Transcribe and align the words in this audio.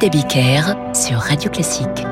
David 0.00 0.26
Abiker 0.26 0.76
sur 0.94 1.18
Radio 1.18 1.50
Classique. 1.50 2.06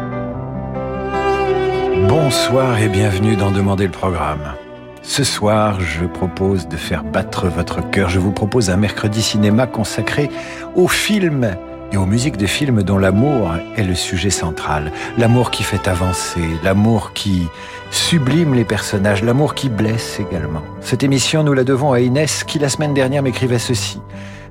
Bonsoir 2.08 2.80
et 2.80 2.88
bienvenue 2.88 3.36
dans 3.36 3.52
Demander 3.52 3.84
le 3.84 3.92
programme. 3.92 4.54
Ce 5.02 5.22
soir, 5.22 5.80
je 5.80 6.04
propose 6.04 6.66
de 6.66 6.76
faire 6.76 7.04
battre 7.04 7.46
votre 7.46 7.88
cœur. 7.90 8.08
Je 8.08 8.18
vous 8.18 8.32
propose 8.32 8.70
un 8.70 8.76
mercredi 8.76 9.22
cinéma 9.22 9.68
consacré 9.68 10.30
au 10.74 10.88
film 10.88 11.56
et 11.92 11.96
aux 11.96 12.06
musiques 12.06 12.38
de 12.38 12.46
films 12.46 12.82
dont 12.82 12.98
l'amour 12.98 13.52
est 13.76 13.84
le 13.84 13.94
sujet 13.94 14.30
central. 14.30 14.90
L'amour 15.16 15.52
qui 15.52 15.62
fait 15.62 15.86
avancer, 15.86 16.42
l'amour 16.64 17.12
qui 17.12 17.46
sublime 17.92 18.54
les 18.54 18.64
personnages, 18.64 19.22
l'amour 19.22 19.54
qui 19.54 19.68
blesse 19.68 20.18
également. 20.18 20.62
Cette 20.80 21.04
émission, 21.04 21.44
nous 21.44 21.52
la 21.52 21.62
devons 21.62 21.92
à 21.92 22.00
Inès 22.00 22.42
qui 22.42 22.58
la 22.58 22.68
semaine 22.68 22.94
dernière 22.94 23.22
m'écrivait 23.22 23.60
ceci. 23.60 24.00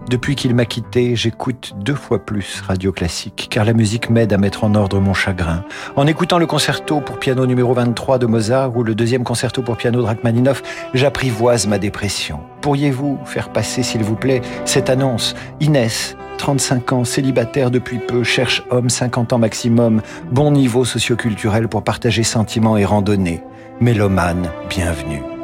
Depuis 0.09 0.35
qu'il 0.35 0.53
m'a 0.53 0.65
quitté, 0.65 1.15
j'écoute 1.15 1.73
deux 1.79 1.95
fois 1.95 2.23
plus 2.23 2.61
Radio 2.61 2.91
Classique, 2.91 3.47
car 3.49 3.65
la 3.65 3.73
musique 3.73 4.11
m'aide 4.11 4.33
à 4.33 4.37
mettre 4.37 4.63
en 4.63 4.75
ordre 4.75 4.99
mon 4.99 5.15
chagrin. 5.15 5.63
En 5.95 6.05
écoutant 6.05 6.37
le 6.37 6.45
concerto 6.45 7.01
pour 7.01 7.17
piano 7.17 7.47
numéro 7.47 7.73
23 7.73 8.19
de 8.19 8.27
Mozart 8.27 8.77
ou 8.77 8.83
le 8.83 8.93
deuxième 8.93 9.23
concerto 9.23 9.63
pour 9.63 9.77
piano 9.77 9.99
de 10.01 10.05
Rachmaninoff, 10.05 10.61
j'apprivoise 10.93 11.65
ma 11.65 11.79
dépression. 11.79 12.41
Pourriez-vous 12.61 13.17
faire 13.25 13.49
passer, 13.49 13.81
s'il 13.81 14.03
vous 14.03 14.15
plaît, 14.15 14.41
cette 14.65 14.91
annonce? 14.91 15.33
Inès, 15.59 16.15
35 16.37 16.93
ans, 16.93 17.03
célibataire 17.03 17.71
depuis 17.71 17.97
peu, 17.97 18.23
cherche 18.23 18.63
homme 18.69 18.89
50 18.89 19.33
ans 19.33 19.39
maximum, 19.39 20.03
bon 20.31 20.51
niveau 20.51 20.85
socioculturel 20.85 21.67
pour 21.67 21.83
partager 21.83 22.21
sentiments 22.21 22.77
et 22.77 22.85
randonnées. 22.85 23.41
Mélomane, 23.81 24.51
bienvenue. 24.69 25.34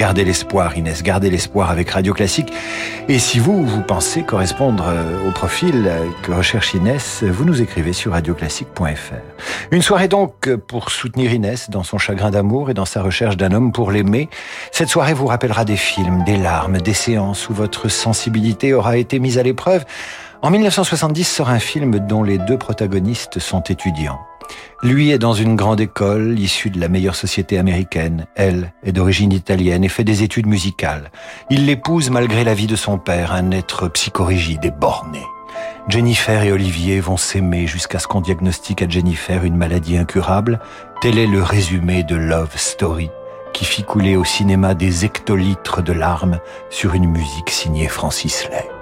Gardez 0.00 0.24
l'espoir, 0.24 0.78
Inès, 0.78 1.02
gardez 1.02 1.28
l'espoir 1.28 1.70
avec 1.70 1.90
Radio 1.90 2.14
Classique. 2.14 2.50
Et 3.10 3.18
si 3.18 3.38
vous, 3.38 3.66
vous 3.66 3.82
pensez 3.82 4.22
correspondre 4.22 4.86
euh, 4.88 5.28
au 5.28 5.30
profil 5.30 5.92
que 6.22 6.32
recherche 6.32 6.72
Inès, 6.72 7.22
vous 7.22 7.44
nous 7.44 7.60
écrivez 7.60 7.92
sur 7.92 8.12
radioclassique.fr. 8.12 9.14
Une 9.70 9.82
soirée 9.82 10.08
donc 10.08 10.48
pour 10.56 10.90
soutenir 10.90 11.34
Inès 11.34 11.68
dans 11.68 11.82
son 11.82 11.98
chagrin 11.98 12.30
d'amour 12.30 12.70
et 12.70 12.74
dans 12.74 12.86
sa 12.86 13.02
recherche 13.02 13.36
d'un 13.36 13.52
homme 13.52 13.72
pour 13.72 13.90
l'aimer. 13.90 14.30
Cette 14.72 14.88
soirée 14.88 15.12
vous 15.12 15.26
rappellera 15.26 15.66
des 15.66 15.76
films, 15.76 16.24
des 16.24 16.38
larmes, 16.38 16.78
des 16.78 16.94
séances 16.94 17.50
où 17.50 17.52
votre 17.52 17.90
sensibilité 17.90 18.72
aura 18.72 18.96
été 18.96 19.18
mise 19.18 19.36
à 19.36 19.42
l'épreuve. 19.42 19.84
En 20.40 20.48
1970 20.48 21.24
sort 21.24 21.50
un 21.50 21.58
film 21.58 21.98
dont 21.98 22.22
les 22.22 22.38
deux 22.38 22.56
protagonistes 22.56 23.38
sont 23.38 23.60
étudiants. 23.64 24.18
Lui 24.82 25.10
est 25.10 25.18
dans 25.18 25.34
une 25.34 25.56
grande 25.56 25.80
école 25.80 26.38
issue 26.38 26.70
de 26.70 26.80
la 26.80 26.88
meilleure 26.88 27.14
société 27.14 27.58
américaine. 27.58 28.26
Elle 28.34 28.72
est 28.82 28.92
d'origine 28.92 29.32
italienne 29.32 29.84
et 29.84 29.88
fait 29.88 30.04
des 30.04 30.22
études 30.22 30.46
musicales. 30.46 31.10
Il 31.50 31.66
l'épouse 31.66 32.10
malgré 32.10 32.44
la 32.44 32.54
vie 32.54 32.66
de 32.66 32.76
son 32.76 32.98
père, 32.98 33.32
un 33.32 33.50
être 33.50 33.88
psychorigide 33.88 34.64
et 34.64 34.70
borné. 34.70 35.20
Jennifer 35.88 36.42
et 36.42 36.52
Olivier 36.52 37.00
vont 37.00 37.16
s'aimer 37.16 37.66
jusqu'à 37.66 37.98
ce 37.98 38.06
qu'on 38.06 38.20
diagnostique 38.20 38.82
à 38.82 38.88
Jennifer 38.88 39.44
une 39.44 39.56
maladie 39.56 39.96
incurable. 39.96 40.60
Tel 41.00 41.18
est 41.18 41.26
le 41.26 41.42
résumé 41.42 42.02
de 42.02 42.16
Love 42.16 42.56
Story, 42.56 43.10
qui 43.52 43.64
fit 43.64 43.82
couler 43.82 44.16
au 44.16 44.24
cinéma 44.24 44.74
des 44.74 45.04
hectolitres 45.04 45.82
de 45.82 45.92
larmes 45.92 46.38
sur 46.70 46.94
une 46.94 47.10
musique 47.10 47.50
signée 47.50 47.88
Francis 47.88 48.48
Lay. 48.50 48.79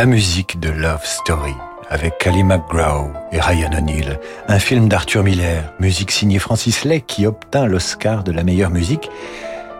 La 0.00 0.06
musique 0.06 0.58
de 0.58 0.70
Love 0.70 1.04
Story 1.04 1.52
avec 1.90 2.16
Kelly 2.16 2.42
McGraw 2.42 3.12
et 3.32 3.38
Ryan 3.38 3.68
O'Neill, 3.76 4.18
un 4.48 4.58
film 4.58 4.88
d'Arthur 4.88 5.22
Miller, 5.22 5.74
musique 5.78 6.10
signée 6.10 6.38
Francis 6.38 6.86
Lay 6.86 7.02
qui 7.02 7.26
obtint 7.26 7.66
l'Oscar 7.66 8.24
de 8.24 8.32
la 8.32 8.42
meilleure 8.42 8.70
musique. 8.70 9.10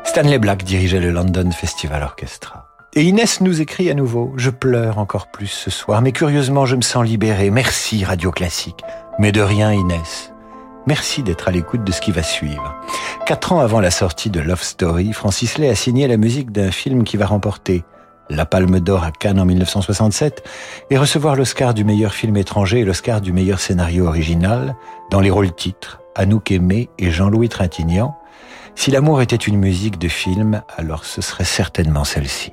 Stanley 0.05 0.38
Black 0.38 0.62
dirigeait 0.62 1.00
le 1.00 1.11
London 1.11 1.50
Festival 1.52 2.02
Orchestra. 2.02 2.69
Et 2.93 3.05
Inès 3.05 3.40
nous 3.40 3.62
écrit 3.62 3.88
à 3.88 3.94
nouveau, 3.94 4.34
je 4.37 4.50
pleure 4.50 4.99
encore 4.99 5.28
plus 5.28 5.46
ce 5.46 5.70
soir, 5.70 6.02
mais 6.02 6.12
curieusement 6.12 6.66
je 6.66 6.76
me 6.76 6.82
sens 6.82 7.02
libéré. 7.02 7.49
Merci 7.49 8.05
Radio 8.05 8.31
Classique. 8.31 8.84
Mais 9.19 9.32
de 9.32 9.40
rien 9.40 9.73
Inès. 9.73 10.34
Merci 10.87 11.23
d'être 11.23 11.49
à 11.49 11.50
l'écoute 11.50 11.82
de 11.82 11.93
ce 11.93 12.02
qui 12.02 12.12
va 12.12 12.23
suivre. 12.23 12.78
Quatre 13.25 13.55
ans 13.55 13.61
avant 13.61 13.81
la 13.81 13.90
sortie 13.90 14.28
de 14.28 14.40
Love 14.40 14.62
Story, 14.62 15.14
Francis 15.14 15.56
Lay 15.56 15.70
a 15.70 15.75
signé 15.75 16.06
la 16.08 16.19
musique 16.19 16.52
d'un 16.52 16.73
film 16.73 17.05
qui 17.05 17.16
va 17.16 17.25
remporter 17.25 17.84
la 18.30 18.46
Palme 18.46 18.80
d'Or 18.80 19.04
à 19.04 19.10
Cannes 19.10 19.40
en 19.40 19.44
1967 19.44 20.42
et 20.90 20.96
recevoir 20.96 21.36
l'Oscar 21.36 21.74
du 21.74 21.84
meilleur 21.84 22.14
film 22.14 22.36
étranger 22.36 22.80
et 22.80 22.84
l'Oscar 22.84 23.20
du 23.20 23.32
meilleur 23.32 23.60
scénario 23.60 24.06
original 24.06 24.76
dans 25.10 25.20
les 25.20 25.30
rôles 25.30 25.54
titres 25.54 26.00
Anouk 26.14 26.50
Aimé 26.50 26.88
et 26.98 27.10
Jean-Louis 27.10 27.48
Trintignant. 27.48 28.16
Si 28.74 28.90
l'amour 28.90 29.20
était 29.20 29.36
une 29.36 29.58
musique 29.58 29.98
de 29.98 30.08
film, 30.08 30.62
alors 30.76 31.04
ce 31.04 31.20
serait 31.20 31.44
certainement 31.44 32.04
celle-ci. 32.04 32.52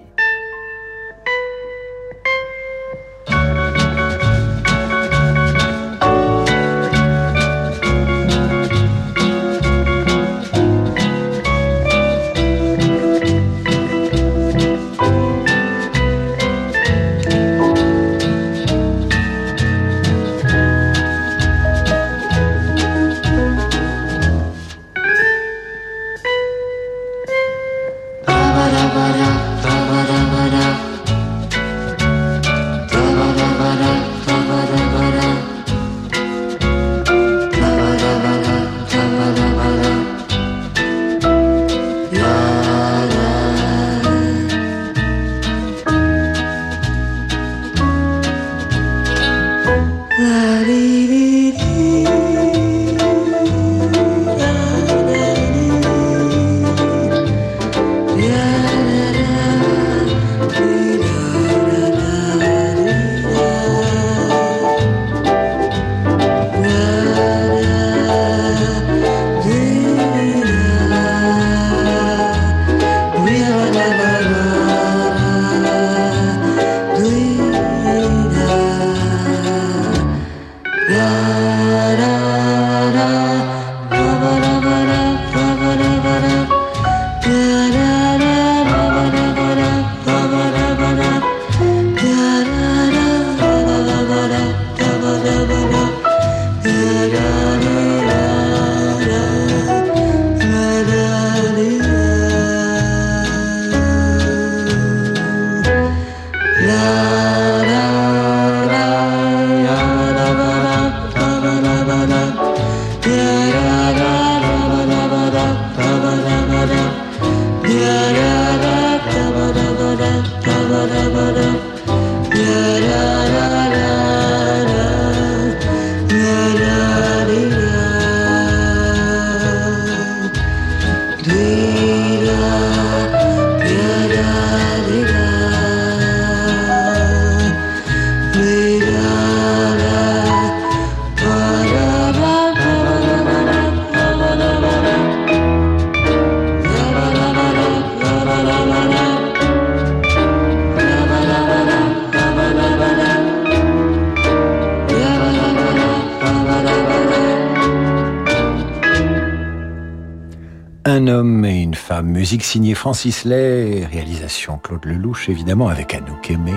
Musique 162.27 162.43
signée 162.43 162.73
Francis 162.73 163.23
Lay, 163.23 163.85
réalisation 163.89 164.57
Claude 164.61 164.83
Lelouch, 164.83 165.29
évidemment, 165.29 165.69
avec 165.69 165.93
Anouk 165.93 166.29
Aimé 166.29 166.55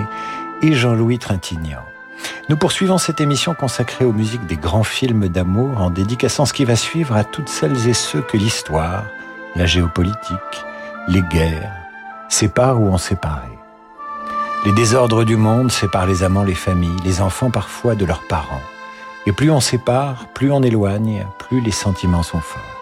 et 0.61 0.73
Jean-Louis 0.73 1.17
Trintignant. 1.17 1.79
Nous 2.49 2.57
poursuivons 2.57 2.97
cette 2.97 3.21
émission 3.21 3.53
consacrée 3.53 4.03
aux 4.03 4.11
musiques 4.11 4.45
des 4.47 4.57
grands 4.57 4.83
films 4.83 5.29
d'amour 5.29 5.79
en 5.79 5.89
dédicaçant 5.89 6.45
ce 6.45 6.51
qui 6.51 6.65
va 6.65 6.75
suivre 6.75 7.15
à 7.15 7.23
toutes 7.23 7.47
celles 7.47 7.87
et 7.87 7.93
ceux 7.93 8.19
que 8.19 8.35
l'histoire, 8.35 9.05
la 9.55 9.65
géopolitique, 9.65 10.65
les 11.07 11.21
guerres 11.21 11.71
séparent 12.27 12.81
ou 12.81 12.87
ont 12.87 12.97
séparé. 12.97 13.47
Les 14.65 14.73
désordres 14.73 15.23
du 15.23 15.37
monde 15.37 15.71
séparent 15.71 16.05
les 16.05 16.23
amants, 16.23 16.43
les 16.43 16.53
familles, 16.53 16.99
les 17.05 17.21
enfants 17.21 17.49
parfois 17.49 17.95
de 17.95 18.03
leurs 18.03 18.27
parents. 18.27 18.61
Et 19.25 19.31
plus 19.31 19.51
on 19.51 19.61
sépare, 19.61 20.25
plus 20.33 20.51
on 20.51 20.63
éloigne, 20.63 21.25
plus 21.39 21.61
les 21.61 21.71
sentiments 21.71 22.23
sont 22.23 22.41
forts. 22.41 22.80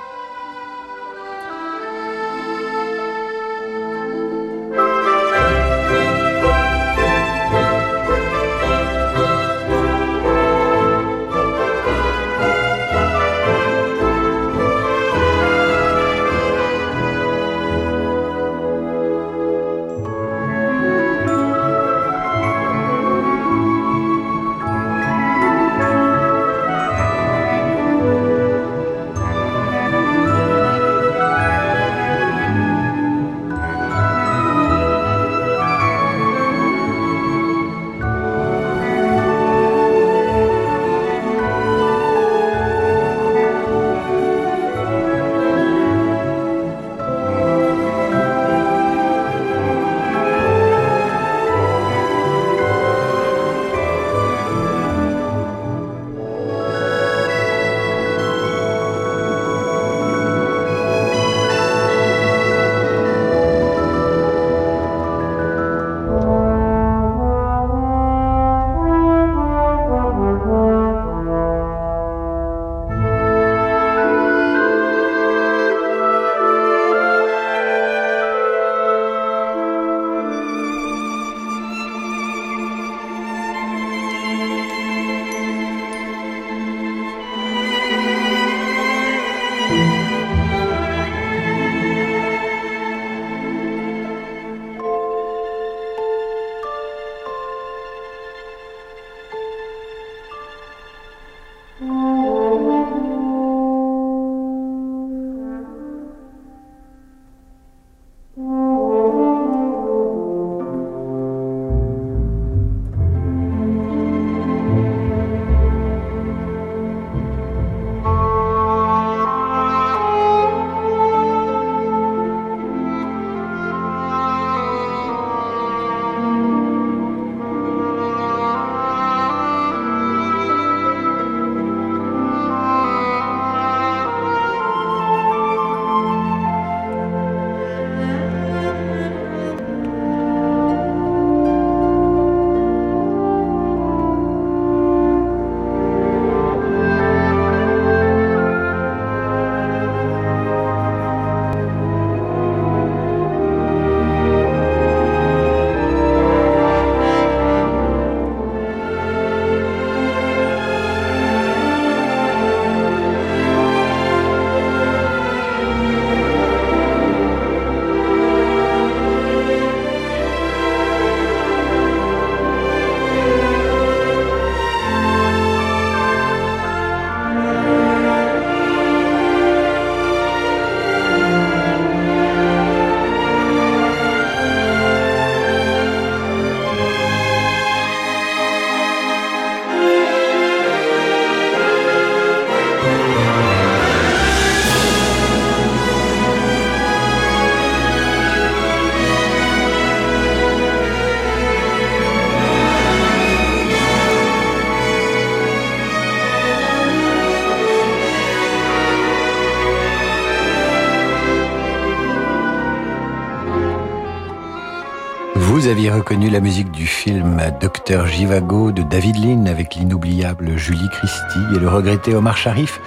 Reconnu 216.09 216.31
la 216.31 216.39
musique 216.39 216.71
du 216.71 216.87
film 216.87 217.39
Docteur 217.61 218.07
Givago 218.07 218.71
de 218.71 218.81
David 218.81 219.23
Lean 219.23 219.45
avec 219.45 219.75
l'inoubliable 219.75 220.57
Julie 220.57 220.89
Christie 220.89 221.37
et 221.55 221.59
le 221.59 221.69
regretté 221.69 222.15
Omar 222.15 222.35
Sharif. 222.35 222.81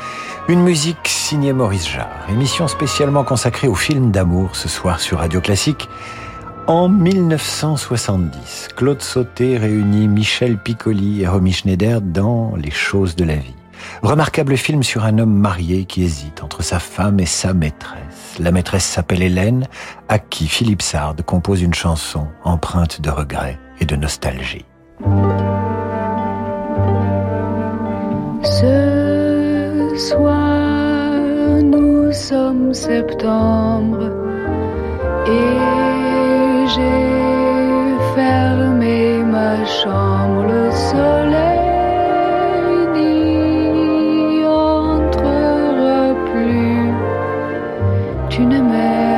Une 0.48 0.60
musique 0.60 1.06
signée 1.06 1.52
Maurice 1.52 1.88
Jarre. 1.88 2.26
Émission 2.30 2.66
spécialement 2.66 3.22
consacrée 3.22 3.68
au 3.68 3.76
film 3.76 4.10
d'amour 4.10 4.56
ce 4.56 4.68
soir 4.68 4.98
sur 4.98 5.18
Radio 5.18 5.40
Classique. 5.40 5.88
En 6.66 6.88
1970, 6.88 8.70
Claude 8.74 9.02
Sauté 9.02 9.56
réunit 9.56 10.08
Michel 10.08 10.58
Piccoli 10.58 11.22
et 11.22 11.28
Romy 11.28 11.52
Schneider 11.52 12.00
dans 12.00 12.56
Les 12.56 12.72
choses 12.72 13.14
de 13.14 13.22
la 13.22 13.36
vie. 13.36 13.54
Remarquable 14.02 14.56
film 14.56 14.82
sur 14.82 15.04
un 15.04 15.18
homme 15.18 15.34
marié 15.34 15.84
qui 15.84 16.02
hésite 16.02 16.42
entre 16.42 16.64
sa 16.64 16.80
femme 16.80 17.20
et 17.20 17.26
sa 17.26 17.54
maîtresse. 17.54 18.11
La 18.38 18.50
maîtresse 18.50 18.84
s'appelle 18.84 19.22
Hélène, 19.22 19.66
à 20.08 20.18
qui 20.18 20.46
Philippe 20.46 20.82
Sard 20.82 21.16
compose 21.26 21.62
une 21.62 21.74
chanson 21.74 22.26
empreinte 22.44 23.00
de 23.00 23.10
regret 23.10 23.58
et 23.80 23.84
de 23.84 23.96
nostalgie. 23.96 24.64
Ce 28.42 29.94
soir, 29.96 31.10
nous 31.62 32.12
sommes 32.12 32.72
septembre 32.72 34.10
et 35.26 36.66
j'ai 36.74 38.14
fermé 38.14 39.22
ma 39.24 39.64
chambre, 39.66 40.41
une 48.42 48.60
mer. 48.60 49.11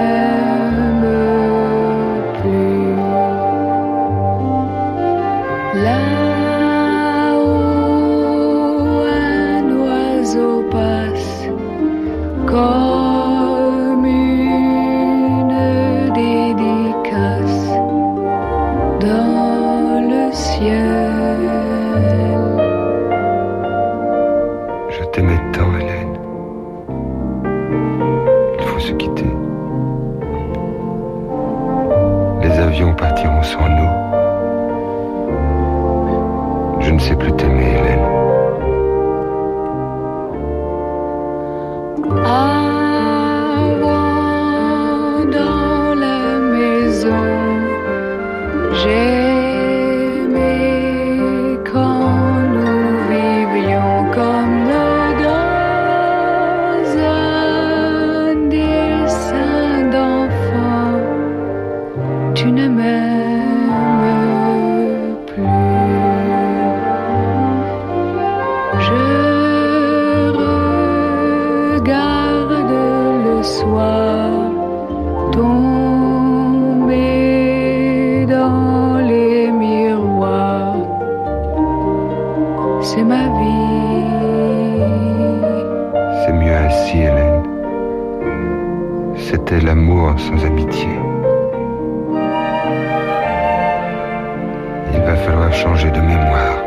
de 95.90 96.00
mémoire. 96.00 96.58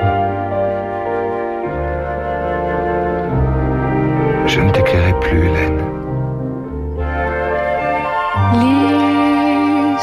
Je 4.48 4.62
ne 4.62 4.70
t'éclairai 4.72 5.14
plus, 5.20 5.40
Hélène. 5.48 5.82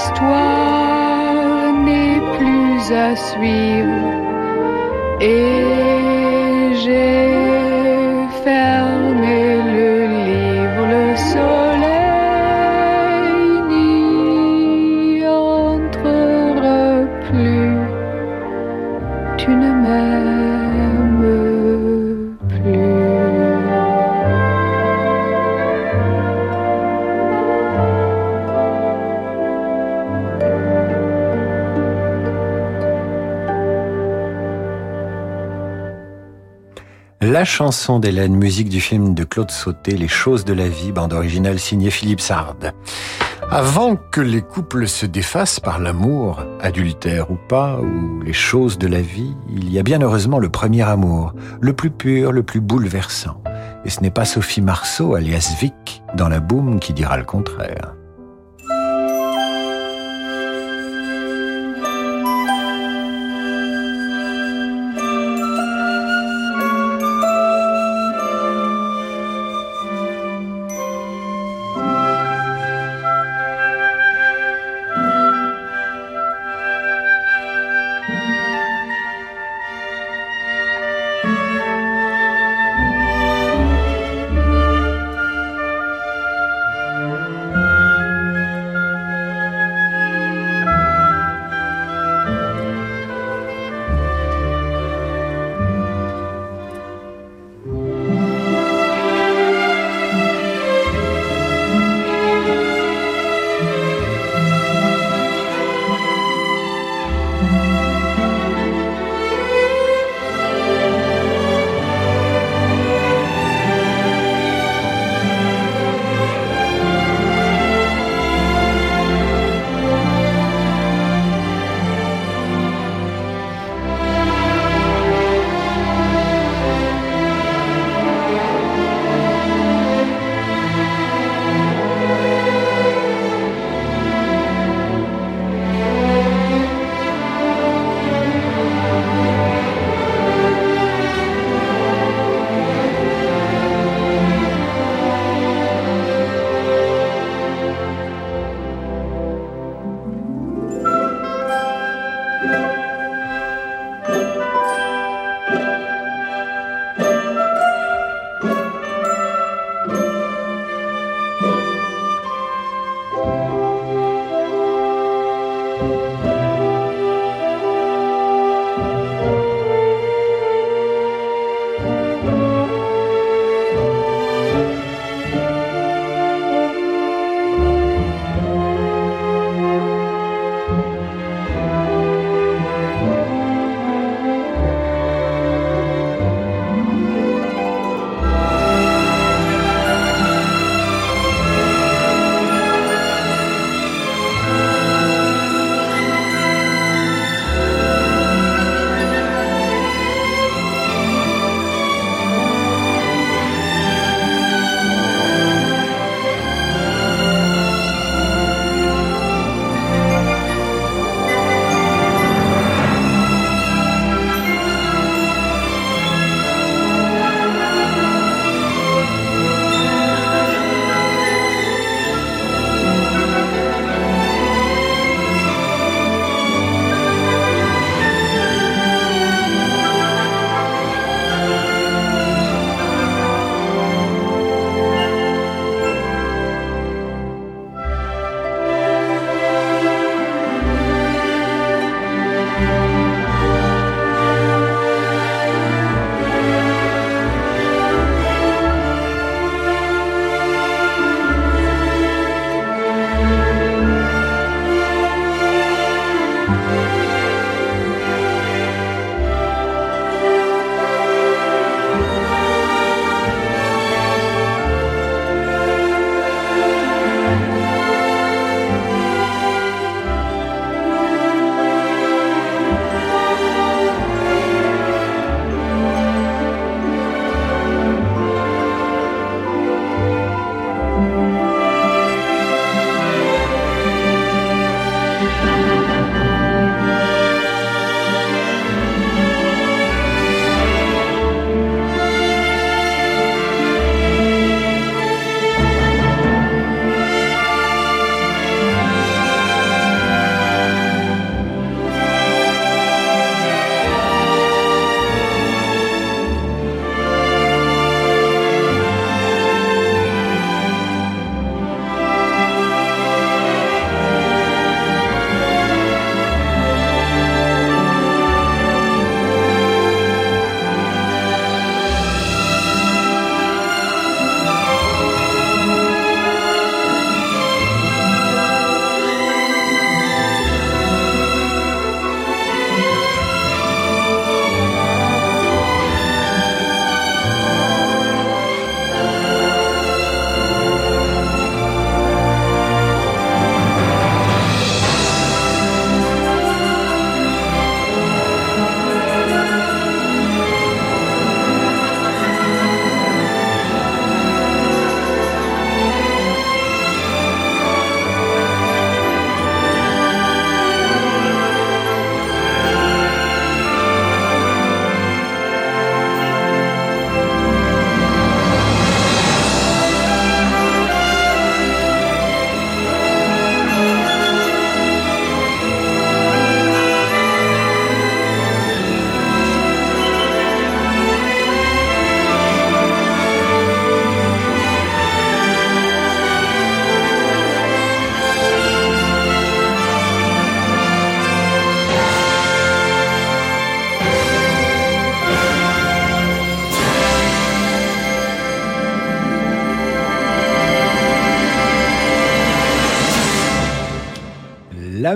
L'histoire 0.04 1.72
n'est 1.86 2.20
plus 2.36 2.92
à 2.92 3.16
suivre 3.16 4.12
et 5.20 6.72
j'ai 6.82 7.43
Chanson 37.44 37.98
d'Hélène, 37.98 38.34
musique 38.34 38.68
du 38.68 38.80
film 38.80 39.14
de 39.14 39.24
Claude 39.24 39.50
Sauté, 39.50 39.96
Les 39.96 40.08
choses 40.08 40.44
de 40.44 40.54
la 40.54 40.68
vie, 40.68 40.92
bande 40.92 41.12
originale 41.12 41.58
signée 41.58 41.90
Philippe 41.90 42.20
Sard. 42.20 42.56
Avant 43.50 43.96
que 43.96 44.20
les 44.20 44.40
couples 44.40 44.88
se 44.88 45.04
défassent 45.04 45.60
par 45.60 45.78
l'amour, 45.78 46.42
adultère 46.60 47.30
ou 47.30 47.36
pas, 47.48 47.78
ou 47.80 48.22
les 48.22 48.32
choses 48.32 48.78
de 48.78 48.86
la 48.86 49.02
vie, 49.02 49.34
il 49.54 49.70
y 49.70 49.78
a 49.78 49.82
bien 49.82 50.00
heureusement 50.00 50.38
le 50.38 50.48
premier 50.48 50.82
amour, 50.82 51.34
le 51.60 51.72
plus 51.72 51.90
pur, 51.90 52.32
le 52.32 52.42
plus 52.42 52.60
bouleversant. 52.60 53.42
Et 53.84 53.90
ce 53.90 54.00
n'est 54.00 54.10
pas 54.10 54.24
Sophie 54.24 54.62
Marceau, 54.62 55.14
alias 55.14 55.54
Vic, 55.60 56.02
dans 56.16 56.28
la 56.28 56.40
boum, 56.40 56.80
qui 56.80 56.92
dira 56.94 57.18
le 57.18 57.24
contraire. 57.24 57.94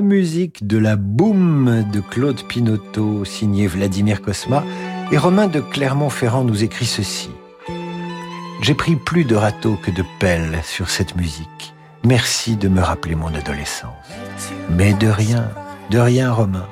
Musique 0.09 0.67
de 0.67 0.79
la 0.79 0.97
Boum 0.97 1.85
de 1.93 2.01
Claude 2.01 2.43
Pinotto, 2.49 3.27
signé 3.27 3.67
Vladimir 3.67 4.23
Kosma, 4.23 4.65
et 5.13 5.19
Romain 5.19 5.49
de 5.49 5.61
Clermont-Ferrand 5.61 6.45
nous 6.45 6.65
écrit 6.65 6.87
ceci. 6.87 7.29
J'ai 8.63 8.73
pris 8.75 8.97
plus 8.97 9.25
de 9.25 9.37
râteaux 9.37 9.77
que 9.77 9.91
de 9.91 10.03
pelles 10.19 10.61
sur 10.65 10.89
cette 10.89 11.15
musique. 11.15 11.75
Merci 12.05 12.57
de 12.57 12.69
me 12.69 12.81
rappeler 12.81 13.17
mon 13.17 13.35
adolescence. 13.35 13.93
Mais 14.71 14.95
de 14.95 15.09
rien, 15.09 15.51
de 15.91 15.99
rien, 15.99 16.33
Romain. 16.33 16.67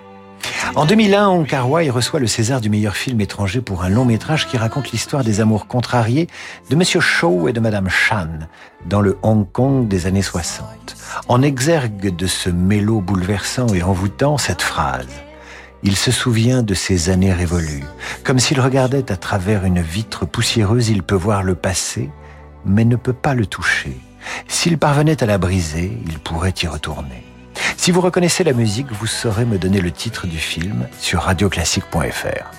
En 0.77 0.85
2001, 0.85 1.29
Hong 1.29 1.47
Kar-wai 1.47 1.89
reçoit 1.89 2.21
le 2.21 2.27
César 2.27 2.61
du 2.61 2.69
meilleur 2.69 2.97
film 2.97 3.19
étranger 3.23 3.63
pour 3.63 3.83
un 3.83 3.89
long 3.89 4.05
métrage 4.05 4.47
qui 4.47 4.59
raconte 4.59 4.93
l'histoire 4.93 5.25
des 5.25 5.41
amours 5.41 5.67
contrariés 5.67 6.27
de 6.69 6.77
Monsieur 6.77 7.01
Shaw 7.01 7.49
et 7.49 7.55
de 7.55 7.61
Madame 7.61 7.89
Chan 7.89 8.29
dans 8.85 9.01
le 9.01 9.17
Hong 9.23 9.51
Kong 9.51 9.89
des 9.89 10.07
années 10.07 10.21
60. 10.21 10.69
En 11.29 11.41
exergue 11.41 12.15
de 12.15 12.27
ce 12.27 12.51
mélo 12.51 13.01
bouleversant 13.01 13.69
et 13.69 13.83
envoûtant, 13.83 14.37
cette 14.37 14.61
phrase. 14.61 15.09
Il 15.83 15.97
se 15.97 16.13
souvient 16.13 16.63
de 16.63 16.75
ses 16.75 17.09
années 17.09 17.33
révolues. 17.33 17.85
Comme 18.23 18.39
s'il 18.39 18.61
regardait 18.61 19.11
à 19.11 19.17
travers 19.17 19.65
une 19.65 19.81
vitre 19.81 20.27
poussiéreuse, 20.27 20.91
il 20.91 21.03
peut 21.03 21.15
voir 21.15 21.43
le 21.43 21.55
passé, 21.55 22.11
mais 22.67 22.85
ne 22.85 22.97
peut 22.97 23.15
pas 23.15 23.33
le 23.33 23.47
toucher. 23.47 23.97
S'il 24.47 24.77
parvenait 24.77 25.23
à 25.23 25.27
la 25.27 25.39
briser, 25.39 25.99
il 26.07 26.19
pourrait 26.19 26.55
y 26.63 26.67
retourner. 26.67 27.26
Si 27.77 27.91
vous 27.91 28.01
reconnaissez 28.01 28.45
la 28.45 28.53
musique, 28.53 28.91
vous 28.93 29.07
saurez 29.07 29.45
me 29.45 29.59
donner 29.59 29.81
le 29.81 29.91
titre 29.91 30.27
du 30.27 30.39
film 30.39 30.89
sur 30.99 31.21
radioclassique.fr. 31.23 32.51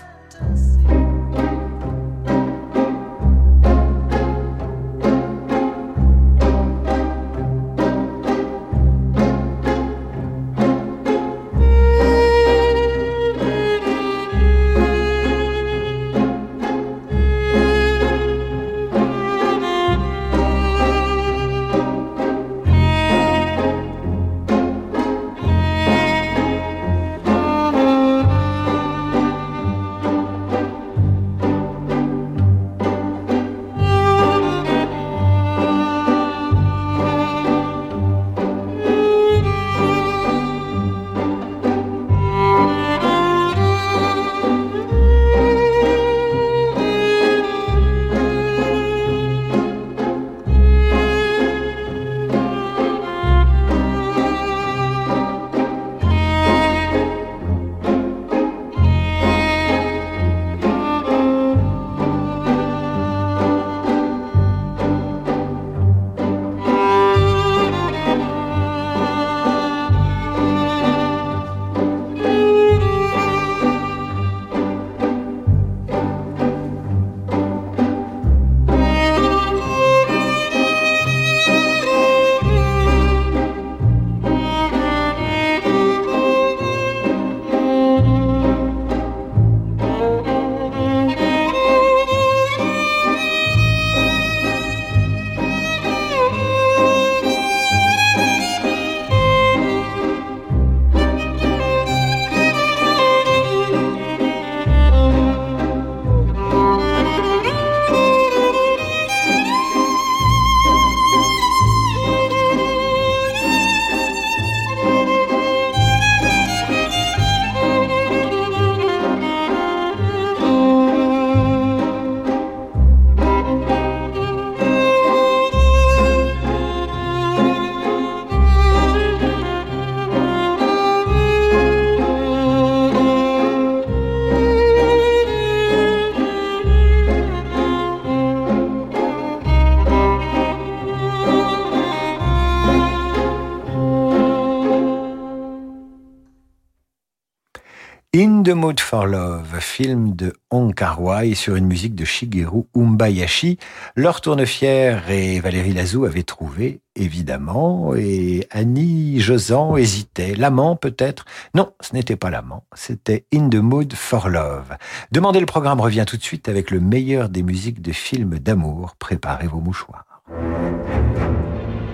In 148.48 148.52
the 148.52 148.56
Mood 148.56 148.80
for 148.80 149.08
Love, 149.08 149.60
film 149.60 150.16
de 150.16 150.32
Hong 150.52 150.74
Kar-wai 150.74 151.36
sur 151.36 151.58
une 151.58 151.66
musique 151.66 151.96
de 151.96 152.06
Shigeru 152.06 152.64
Umbayashi. 152.78 153.58
Laure 153.98 154.22
Tournefière 154.22 155.12
et 155.12 155.42
Valérie 155.42 155.74
Lazou 155.74 156.06
avaient 156.06 156.24
trouvé, 156.24 156.80
évidemment, 156.96 157.94
et 157.94 158.48
Annie 158.52 159.20
Josan 159.20 159.76
hésitait. 159.76 160.34
L'amant, 160.34 160.78
peut-être? 160.78 161.26
Non, 161.56 161.74
ce 161.82 161.94
n'était 161.94 162.16
pas 162.16 162.30
l'amant, 162.30 162.64
c'était 162.74 163.26
In 163.34 163.50
the 163.50 163.56
Mood 163.56 163.94
for 163.94 164.30
Love. 164.30 164.78
Demandez 165.12 165.42
le 165.42 165.46
programme 165.46 165.82
revient 165.82 166.06
tout 166.08 166.16
de 166.16 166.24
suite 166.24 166.48
avec 166.48 166.72
le 166.72 166.80
meilleur 166.80 167.28
des 167.28 167.44
musiques 167.44 167.82
de 167.82 167.92
films 167.92 168.40
d'amour. 168.40 168.96
Préparez 168.98 169.48
vos 169.48 169.60
mouchoirs. 169.60 170.06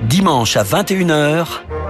Dimanche 0.09 0.57
à 0.57 0.63
21h, 0.63 1.47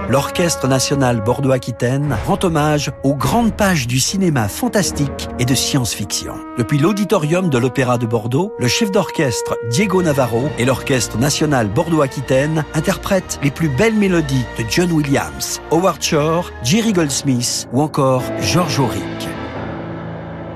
l'Orchestre 0.08 0.68
national 0.68 1.20
Bordeaux-Aquitaine 1.22 2.16
rend 2.26 2.38
hommage 2.44 2.92
aux 3.02 3.14
grandes 3.14 3.54
pages 3.56 3.88
du 3.88 3.98
cinéma 3.98 4.48
fantastique 4.48 5.28
et 5.40 5.44
de 5.44 5.54
science-fiction. 5.54 6.34
Depuis 6.56 6.78
l'auditorium 6.78 7.50
de 7.50 7.58
l'Opéra 7.58 7.98
de 7.98 8.06
Bordeaux, 8.06 8.52
le 8.58 8.68
chef 8.68 8.92
d'orchestre 8.92 9.56
Diego 9.70 10.02
Navarro 10.02 10.48
et 10.58 10.64
l'Orchestre 10.64 11.18
national 11.18 11.68
Bordeaux-Aquitaine 11.68 12.64
interprètent 12.74 13.40
les 13.42 13.50
plus 13.50 13.68
belles 13.68 13.96
mélodies 13.96 14.44
de 14.58 14.64
John 14.70 14.92
Williams, 14.92 15.60
Howard 15.72 16.00
Shore, 16.00 16.50
Jerry 16.62 16.92
Goldsmith 16.92 17.68
ou 17.72 17.82
encore 17.82 18.22
George 18.40 18.78
Auric. 18.78 19.28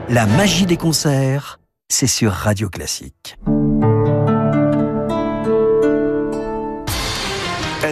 La 0.09 0.27
magie 0.27 0.67
des 0.67 0.77
concerts, 0.77 1.59
c'est 1.91 2.07
sur 2.07 2.33
Radio 2.33 2.69
Classique. 2.69 3.37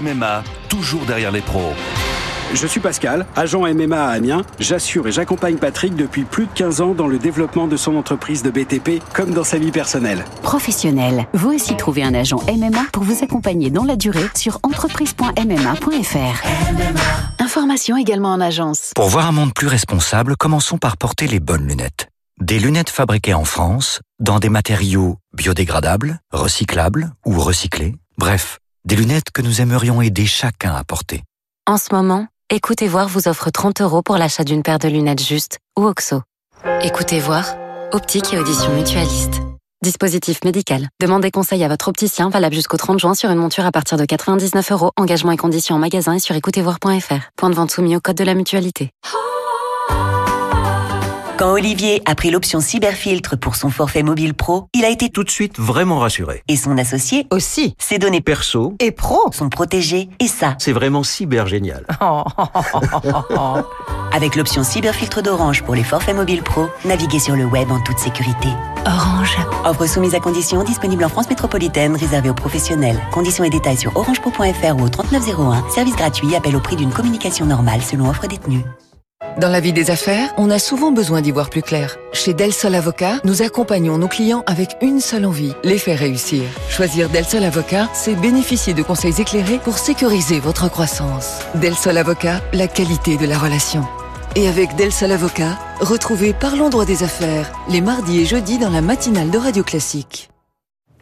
MMA, 0.00 0.44
toujours 0.68 1.04
derrière 1.06 1.32
les 1.32 1.40
pros. 1.40 1.72
Je 2.54 2.66
suis 2.66 2.80
Pascal, 2.80 3.26
agent 3.34 3.60
MMA 3.60 4.00
à 4.00 4.10
Amiens. 4.10 4.42
J'assure 4.60 5.08
et 5.08 5.12
j'accompagne 5.12 5.56
Patrick 5.56 5.96
depuis 5.96 6.24
plus 6.24 6.46
de 6.46 6.52
15 6.54 6.80
ans 6.80 6.94
dans 6.94 7.08
le 7.08 7.18
développement 7.18 7.66
de 7.66 7.76
son 7.76 7.96
entreprise 7.96 8.42
de 8.42 8.50
BTP 8.50 9.02
comme 9.12 9.32
dans 9.32 9.44
sa 9.44 9.58
vie 9.58 9.72
personnelle. 9.72 10.24
Professionnel, 10.42 11.26
vous 11.34 11.52
aussi 11.52 11.76
trouvez 11.76 12.04
un 12.04 12.14
agent 12.14 12.40
MMA 12.46 12.86
pour 12.92 13.02
vous 13.02 13.24
accompagner 13.24 13.70
dans 13.70 13.84
la 13.84 13.96
durée 13.96 14.28
sur 14.36 14.60
entreprise.mma.fr. 14.62 16.46
Information 17.40 17.96
également 17.96 18.32
en 18.32 18.40
agence. 18.40 18.92
Pour 18.94 19.08
voir 19.08 19.26
un 19.26 19.32
monde 19.32 19.52
plus 19.52 19.68
responsable, 19.68 20.36
commençons 20.36 20.78
par 20.78 20.96
porter 20.96 21.26
les 21.26 21.40
bonnes 21.40 21.66
lunettes. 21.66 22.08
Des 22.40 22.58
lunettes 22.58 22.90
fabriquées 22.90 23.34
en 23.34 23.44
France, 23.44 24.00
dans 24.20 24.38
des 24.38 24.50
matériaux 24.50 25.16
biodégradables, 25.32 26.20
recyclables 26.32 27.12
ou 27.24 27.40
recyclés. 27.40 27.96
Bref, 28.18 28.58
des 28.86 28.96
lunettes 28.96 29.30
que 29.34 29.42
nous 29.42 29.60
aimerions 29.60 30.00
aider 30.00 30.26
chacun 30.26 30.74
à 30.74 30.84
porter. 30.84 31.22
En 31.66 31.76
ce 31.76 31.92
moment, 31.92 32.26
Écoutez 32.48 32.86
Voir 32.86 33.08
vous 33.08 33.26
offre 33.26 33.50
30 33.50 33.80
euros 33.80 34.02
pour 34.02 34.16
l'achat 34.16 34.44
d'une 34.44 34.62
paire 34.62 34.78
de 34.78 34.86
lunettes 34.86 35.20
juste 35.20 35.58
ou 35.76 35.84
OXO. 35.84 36.22
Écoutez 36.82 37.18
Voir, 37.18 37.56
optique 37.90 38.32
et 38.32 38.38
audition 38.38 38.72
mutualiste. 38.72 39.42
Dispositif 39.82 40.44
médical. 40.44 40.88
Demandez 41.00 41.32
conseil 41.32 41.64
à 41.64 41.68
votre 41.68 41.88
opticien 41.88 42.30
valable 42.30 42.54
jusqu'au 42.54 42.76
30 42.76 43.00
juin 43.00 43.14
sur 43.14 43.30
une 43.30 43.38
monture 43.38 43.66
à 43.66 43.72
partir 43.72 43.98
de 43.98 44.04
99 44.04 44.70
euros. 44.70 44.92
Engagement 44.96 45.32
et 45.32 45.36
conditions 45.36 45.74
en 45.74 45.78
magasin 45.80 46.14
et 46.14 46.20
sur 46.20 46.36
écoutezvoir.fr. 46.36 47.30
Point 47.36 47.50
de 47.50 47.54
vente 47.56 47.72
soumis 47.72 47.96
au 47.96 48.00
code 48.00 48.16
de 48.16 48.24
la 48.24 48.34
mutualité. 48.34 48.90
Quand 51.38 51.52
Olivier 51.52 52.00
a 52.06 52.14
pris 52.14 52.30
l'option 52.30 52.60
cyberfiltre 52.60 53.36
pour 53.36 53.56
son 53.56 53.68
forfait 53.68 54.02
mobile 54.02 54.32
pro, 54.32 54.68
il 54.72 54.86
a 54.86 54.88
été 54.88 55.10
tout 55.10 55.22
de 55.22 55.28
suite 55.28 55.58
vraiment 55.58 55.98
rassuré. 55.98 56.42
Et 56.48 56.56
son 56.56 56.78
associé 56.78 57.26
aussi. 57.30 57.74
Ses 57.78 57.98
données 57.98 58.22
perso 58.22 58.74
et 58.80 58.90
pro 58.90 59.30
sont 59.32 59.50
protégées 59.50 60.08
et 60.18 60.28
ça, 60.28 60.54
c'est 60.58 60.72
vraiment 60.72 61.02
cyber 61.02 61.46
génial. 61.46 61.84
Avec 64.14 64.34
l'option 64.34 64.62
cyberfiltre 64.62 65.20
d'Orange 65.20 65.62
pour 65.62 65.74
les 65.74 65.84
forfaits 65.84 66.16
mobiles 66.16 66.42
pro, 66.42 66.68
naviguez 66.86 67.18
sur 67.18 67.36
le 67.36 67.44
web 67.44 67.70
en 67.70 67.80
toute 67.80 67.98
sécurité. 67.98 68.48
Orange. 68.86 69.36
Offre 69.66 69.86
soumise 69.86 70.14
à 70.14 70.20
conditions, 70.20 70.64
disponible 70.64 71.04
en 71.04 71.10
France 71.10 71.28
métropolitaine, 71.28 71.96
réservée 71.96 72.30
aux 72.30 72.34
professionnels. 72.34 72.98
Conditions 73.12 73.44
et 73.44 73.50
détails 73.50 73.76
sur 73.76 73.94
orangepro.fr 73.94 74.76
ou 74.78 74.84
au 74.84 74.88
3901. 74.88 75.68
Service 75.68 75.96
gratuit, 75.96 76.34
appel 76.34 76.56
au 76.56 76.60
prix 76.60 76.76
d'une 76.76 76.92
communication 76.92 77.44
normale 77.44 77.82
selon 77.82 78.08
offre 78.08 78.26
détenue. 78.26 78.64
Dans 79.38 79.50
la 79.50 79.60
vie 79.60 79.74
des 79.74 79.90
affaires, 79.90 80.32
on 80.38 80.48
a 80.48 80.58
souvent 80.58 80.92
besoin 80.92 81.20
d'y 81.20 81.30
voir 81.30 81.50
plus 81.50 81.60
clair. 81.60 81.98
Chez 82.14 82.32
Del 82.32 82.54
Sol 82.54 82.74
Avocat, 82.74 83.20
nous 83.24 83.42
accompagnons 83.42 83.98
nos 83.98 84.08
clients 84.08 84.42
avec 84.46 84.78
une 84.80 84.98
seule 84.98 85.26
envie, 85.26 85.52
les 85.62 85.76
faire 85.76 85.98
réussir. 85.98 86.44
Choisir 86.70 87.10
Del 87.10 87.26
Sol 87.26 87.44
Avocat, 87.44 87.90
c'est 87.92 88.14
bénéficier 88.14 88.72
de 88.72 88.82
conseils 88.82 89.20
éclairés 89.20 89.58
pour 89.58 89.76
sécuriser 89.76 90.40
votre 90.40 90.70
croissance. 90.70 91.40
Del 91.56 91.74
Sol 91.74 91.98
Avocat, 91.98 92.40
la 92.54 92.66
qualité 92.66 93.18
de 93.18 93.26
la 93.26 93.36
relation. 93.36 93.86
Et 94.36 94.48
avec 94.48 94.74
Del 94.76 94.90
Sol 94.90 95.12
Avocat, 95.12 95.58
retrouvez 95.80 96.32
Parlons 96.32 96.70
droit 96.70 96.86
des 96.86 97.02
affaires 97.02 97.52
les 97.68 97.82
mardis 97.82 98.20
et 98.20 98.24
jeudis 98.24 98.56
dans 98.56 98.70
la 98.70 98.80
matinale 98.80 99.30
de 99.30 99.36
Radio 99.36 99.62
Classique. 99.62 100.30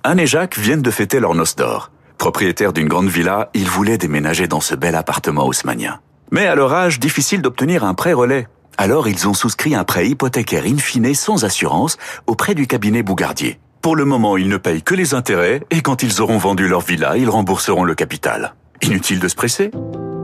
Anne 0.02 0.18
et 0.18 0.26
Jacques 0.26 0.58
viennent 0.58 0.82
de 0.82 0.90
fêter 0.90 1.20
leur 1.20 1.36
noce 1.36 1.54
d'or. 1.54 1.92
Propriétaires 2.18 2.72
d'une 2.72 2.88
grande 2.88 3.08
villa, 3.08 3.50
ils 3.54 3.68
voulaient 3.68 3.98
déménager 3.98 4.48
dans 4.48 4.60
ce 4.60 4.74
bel 4.74 4.96
appartement 4.96 5.46
haussmanien. 5.46 6.00
Mais 6.30 6.46
à 6.46 6.54
leur 6.54 6.72
âge, 6.72 7.00
difficile 7.00 7.42
d'obtenir 7.42 7.84
un 7.84 7.94
prêt 7.94 8.12
relais. 8.12 8.48
Alors 8.76 9.08
ils 9.08 9.28
ont 9.28 9.34
souscrit 9.34 9.74
un 9.74 9.84
prêt 9.84 10.08
hypothécaire 10.08 10.64
in 10.66 10.78
fine 10.78 11.14
sans 11.14 11.44
assurance 11.44 11.96
auprès 12.26 12.54
du 12.54 12.66
cabinet 12.66 13.02
Bougardier. 13.02 13.58
Pour 13.82 13.96
le 13.96 14.04
moment, 14.04 14.36
ils 14.36 14.48
ne 14.48 14.56
payent 14.56 14.82
que 14.82 14.94
les 14.94 15.14
intérêts 15.14 15.62
et 15.70 15.82
quand 15.82 16.02
ils 16.02 16.20
auront 16.20 16.38
vendu 16.38 16.68
leur 16.68 16.80
villa, 16.80 17.16
ils 17.16 17.28
rembourseront 17.28 17.84
le 17.84 17.94
capital. 17.94 18.54
Inutile 18.82 19.20
de 19.20 19.28
se 19.28 19.34
presser 19.34 19.70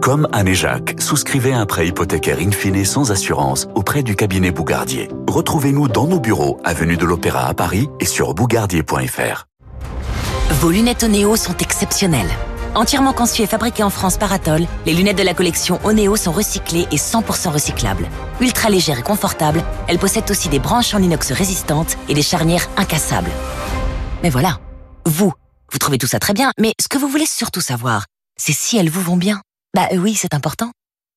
Comme 0.03 0.27
Anne 0.33 0.49
et 0.49 0.55
Jacques, 0.55 0.97
souscrivez 0.99 1.53
un 1.53 1.67
prêt 1.67 1.87
hypothécaire 1.87 2.39
in 2.41 2.51
fine 2.51 2.85
sans 2.85 3.13
assurance 3.13 3.69
auprès 3.75 4.03
du 4.03 4.17
cabinet 4.17 4.51
Bougardier. 4.51 5.09
Retrouvez-nous 5.29 5.89
dans 5.89 6.07
nos 6.07 6.21
bureaux, 6.21 6.59
avenue 6.65 6.97
de 6.97 7.05
l'Opéra 7.05 7.47
à 7.47 7.55
Paris 7.55 7.89
et 8.01 8.07
sur 8.07 8.35
bougardier.fr. 8.35 9.47
Vos 10.61 10.71
lunettes 10.71 11.05
Oneo 11.05 11.37
sont 11.37 11.57
exceptionnelles. 11.59 12.31
Entièrement 12.75 13.13
conçues 13.13 13.43
et 13.43 13.47
fabriquées 13.49 13.83
en 13.83 13.91
France 13.91 14.17
par 14.17 14.33
Atoll, 14.33 14.65
les 14.87 14.95
lunettes 14.95 15.19
de 15.19 15.25
la 15.25 15.35
collection 15.35 15.81
Oneo 15.85 16.17
sont 16.17 16.31
recyclées 16.31 16.87
et 16.93 16.97
100% 16.97 17.51
recyclables. 17.51 18.09
Ultra 18.41 18.69
légères 18.69 19.01
et 19.01 19.03
confortables, 19.03 19.65
elles 19.89 19.99
possèdent 19.99 20.31
aussi 20.31 20.49
des 20.49 20.61
branches 20.61 20.95
en 20.95 21.03
inox 21.03 21.33
résistantes 21.33 21.97
et 22.09 22.15
des 22.15 22.23
charnières 22.23 22.69
incassables. 22.77 23.31
Mais 24.23 24.31
voilà, 24.31 24.61
vous, 25.05 25.33
vous 25.73 25.79
trouvez 25.79 25.99
tout 25.99 26.07
ça 26.07 26.21
très 26.21 26.33
bien, 26.33 26.53
mais 26.59 26.75
ce 26.81 26.87
que 26.87 26.97
vous 26.97 27.09
voulez 27.09 27.27
surtout 27.27 27.61
savoir, 27.61 28.07
c'est 28.39 28.53
si 28.53 28.77
elles 28.77 28.91
vous 28.91 29.03
vont 29.03 29.17
bien. 29.17 29.43
Bah 29.75 29.89
oui, 29.93 30.15
c'est 30.15 30.35
important. 30.35 30.71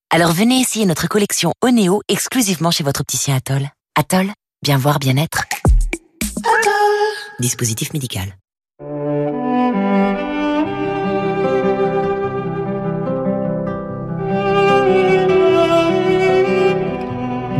Alors 0.09 0.31
venez 0.31 0.59
essayer 0.59 0.87
notre 0.87 1.07
collection 1.07 1.53
Oneo 1.63 2.01
exclusivement 2.07 2.71
chez 2.71 2.83
votre 2.83 3.01
opticien 3.01 3.35
Atoll. 3.35 3.69
Atoll, 3.95 4.31
bien 4.63 4.77
voir, 4.77 4.97
bien 4.97 5.17
être. 5.17 5.43
Dispositif 7.39 7.93
médical. 7.93 8.37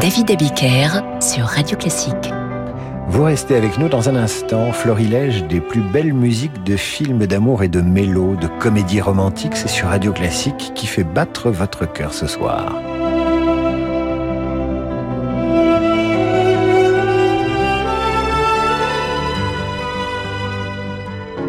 David 0.04 0.32
Abiker 0.32 0.90
sur 1.22 1.46
Radio 1.46 1.78
Classique. 1.78 2.30
Vous 3.08 3.24
restez 3.24 3.56
avec 3.56 3.78
nous 3.78 3.88
dans 3.88 4.10
un 4.10 4.18
instant, 4.18 4.74
florilège 4.74 5.46
des 5.46 5.62
plus 5.62 5.80
belles 5.80 6.14
musiques 6.14 6.62
de 6.66 6.76
films 6.76 7.26
d'amour 7.26 7.64
et 7.64 7.70
de 7.70 7.80
mélo, 7.80 8.36
de 8.36 8.48
comédies 8.60 9.00
romantiques, 9.00 9.56
c'est 9.56 9.70
sur 9.70 9.88
Radio 9.88 10.12
Classique 10.12 10.74
qui 10.76 10.88
fait 10.88 11.06
battre 11.06 11.52
votre 11.52 11.90
cœur 11.90 12.14
ce 12.14 12.28
soir. 12.28 12.74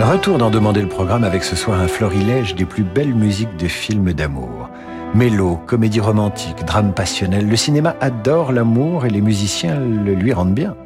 Retour 0.00 0.38
d'en 0.38 0.50
demander 0.50 0.82
le 0.82 0.88
programme 0.88 1.24
avec 1.24 1.44
ce 1.44 1.56
soir 1.56 1.80
un 1.80 1.88
florilège 1.88 2.54
des 2.54 2.64
plus 2.64 2.82
belles 2.82 3.14
musiques 3.14 3.56
de 3.56 3.68
films 3.68 4.12
d'amour. 4.12 4.68
Mélo, 5.14 5.60
comédie 5.66 6.00
romantique, 6.00 6.64
drame 6.64 6.92
passionnel, 6.92 7.48
le 7.48 7.56
cinéma 7.56 7.96
adore 8.00 8.52
l'amour 8.52 9.06
et 9.06 9.10
les 9.10 9.20
musiciens 9.20 9.78
le 9.78 10.14
lui 10.14 10.32
rendent 10.32 10.54
bien. 10.54 10.76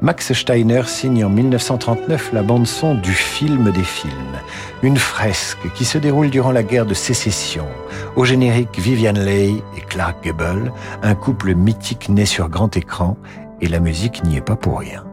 Max 0.00 0.32
Steiner 0.32 0.82
signe 0.86 1.24
en 1.24 1.28
1939 1.28 2.32
la 2.32 2.42
bande-son 2.42 2.94
du 2.94 3.12
film 3.12 3.70
des 3.72 3.82
films, 3.82 4.38
une 4.82 4.96
fresque 4.96 5.72
qui 5.74 5.84
se 5.84 5.98
déroule 5.98 6.30
durant 6.30 6.52
la 6.52 6.62
guerre 6.62 6.86
de 6.86 6.94
sécession. 6.94 7.66
Au 8.16 8.24
générique, 8.24 8.78
Vivian 8.78 9.12
Leigh 9.12 9.62
et 9.76 9.80
Clark 9.80 10.24
Gable, 10.24 10.72
un 11.02 11.14
couple 11.14 11.54
mythique 11.54 12.08
né 12.08 12.26
sur 12.26 12.48
grand 12.48 12.76
écran, 12.76 13.16
et 13.60 13.68
la 13.68 13.80
musique 13.80 14.24
n'y 14.24 14.36
est 14.36 14.40
pas 14.40 14.56
pour 14.56 14.80
rien. 14.80 15.04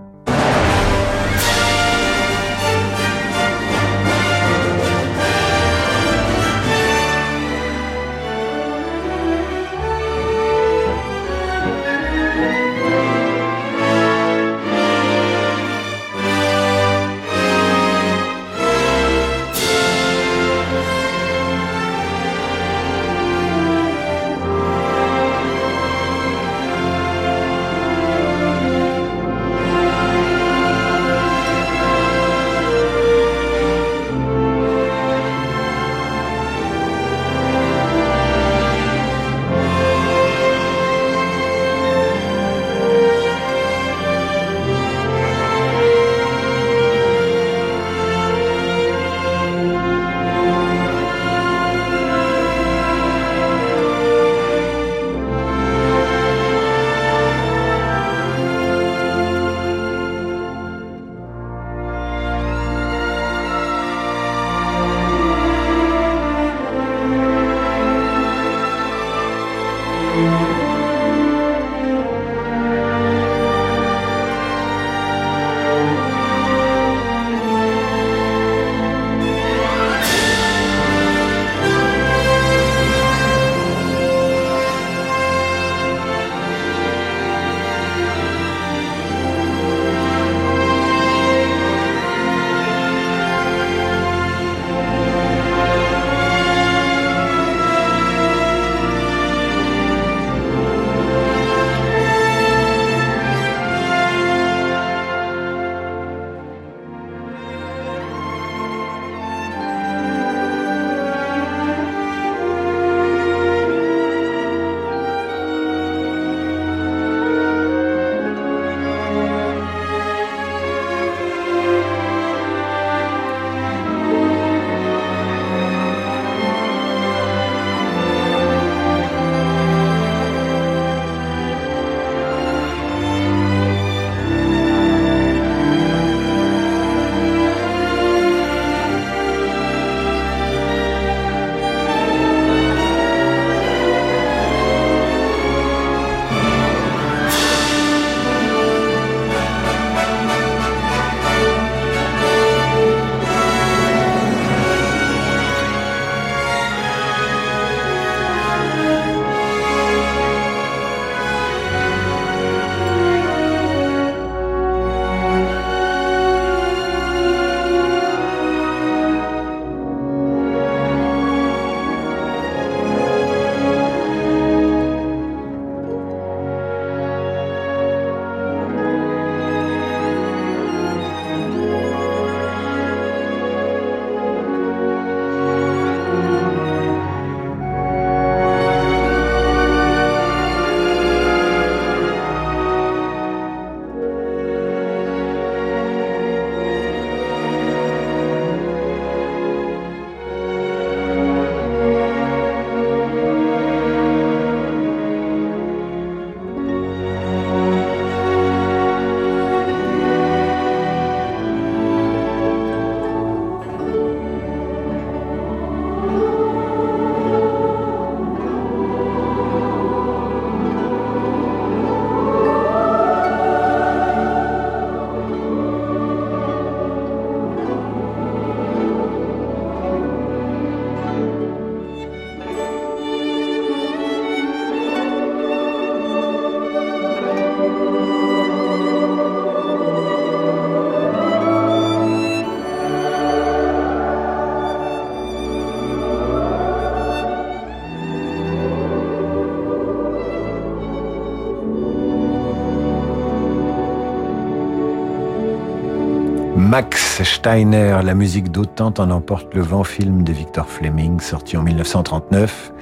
Max 256.69 257.23
Steiner, 257.23 257.97
la 258.03 258.13
musique 258.13 258.51
d'Autant 258.51 258.93
en 258.99 259.09
emporte 259.09 259.55
le 259.55 259.63
vent, 259.63 259.83
film 259.83 260.21
de 260.23 260.31
Victor 260.31 260.69
Fleming, 260.69 261.19
sorti 261.19 261.57
en 261.57 261.63
1939. 261.63 262.73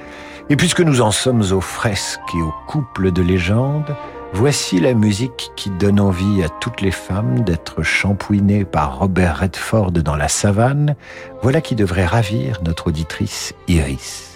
Et 0.50 0.56
puisque 0.56 0.82
nous 0.82 1.00
en 1.00 1.10
sommes 1.10 1.42
aux 1.52 1.62
fresques 1.62 2.20
et 2.36 2.42
aux 2.42 2.52
couples 2.66 3.12
de 3.12 3.22
légendes, 3.22 3.96
voici 4.34 4.78
la 4.78 4.92
musique 4.92 5.52
qui 5.56 5.70
donne 5.70 6.00
envie 6.00 6.42
à 6.42 6.50
toutes 6.50 6.82
les 6.82 6.90
femmes 6.90 7.44
d'être 7.44 7.82
shampouinées 7.82 8.66
par 8.66 8.98
Robert 8.98 9.38
Redford 9.38 9.92
dans 9.92 10.16
la 10.16 10.28
savane. 10.28 10.94
Voilà 11.40 11.62
qui 11.62 11.74
devrait 11.74 12.04
ravir 12.04 12.60
notre 12.66 12.88
auditrice 12.88 13.54
Iris. 13.68 14.27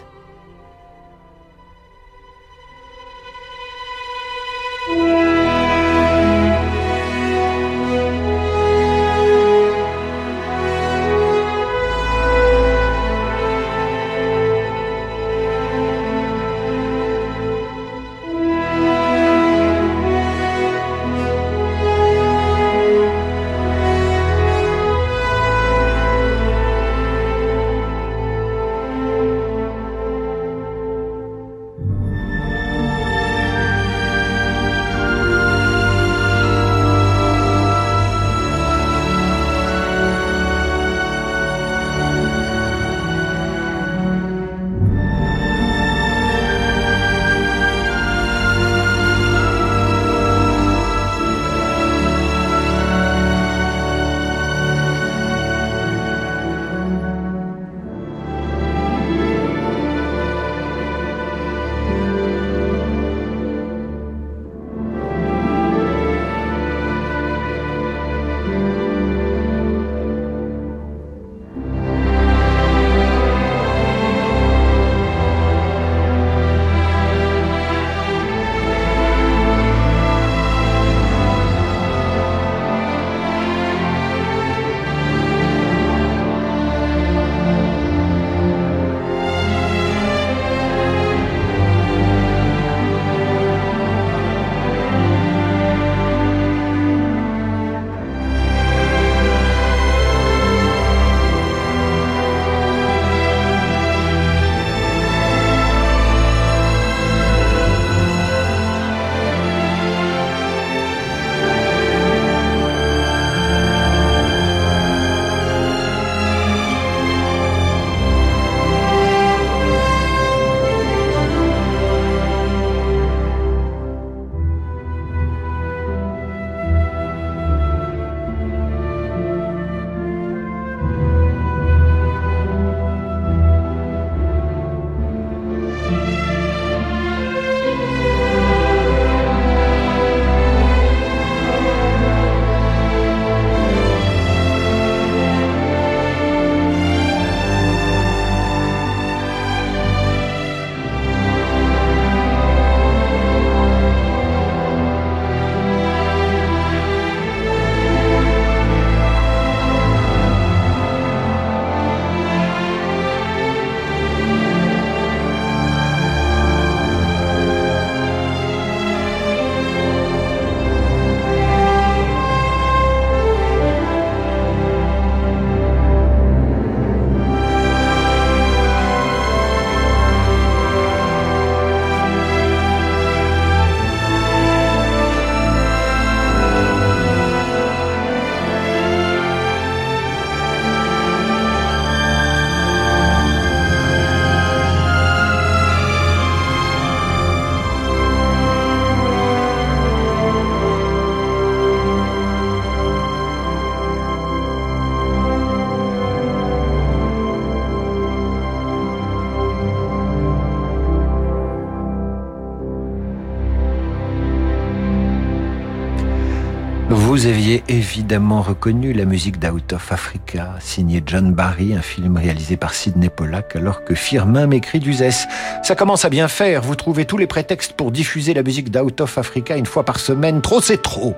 Vous 217.23 217.29
aviez 217.29 217.63
évidemment 217.69 218.43
reconnu 218.43 218.93
la 218.93 219.05
musique 219.05 219.39
d'Out 219.39 219.73
of 219.75 219.93
Africa, 219.93 220.57
signée 220.59 221.01
John 221.07 221.33
Barry, 221.33 221.73
un 221.73 221.81
film 221.81 222.17
réalisé 222.17 222.57
par 222.57 222.75
Sidney 222.75 223.11
Pollack, 223.11 223.55
alors 223.55 223.85
que 223.85 223.95
Firmin 223.95 224.49
m'écrit 224.49 224.81
du 224.81 224.93
zès. 224.93 225.29
Ça 225.63 225.77
commence 225.77 226.05
à 226.05 226.09
bien 226.09 226.27
faire, 226.27 226.63
vous 226.63 226.75
trouvez 226.75 227.05
tous 227.05 227.19
les 227.19 227.29
prétextes 227.29 227.75
pour 227.75 227.93
diffuser 227.93 228.35
la 228.35 228.43
musique 228.43 228.73
d'Out 228.73 229.01
of 229.01 229.19
Africa 229.19 229.57
une 229.57 229.67
fois 229.67 229.85
par 229.85 230.01
semaine. 230.01 230.41
Trop, 230.43 230.61
c'est 230.61 230.83
trop 230.83 231.15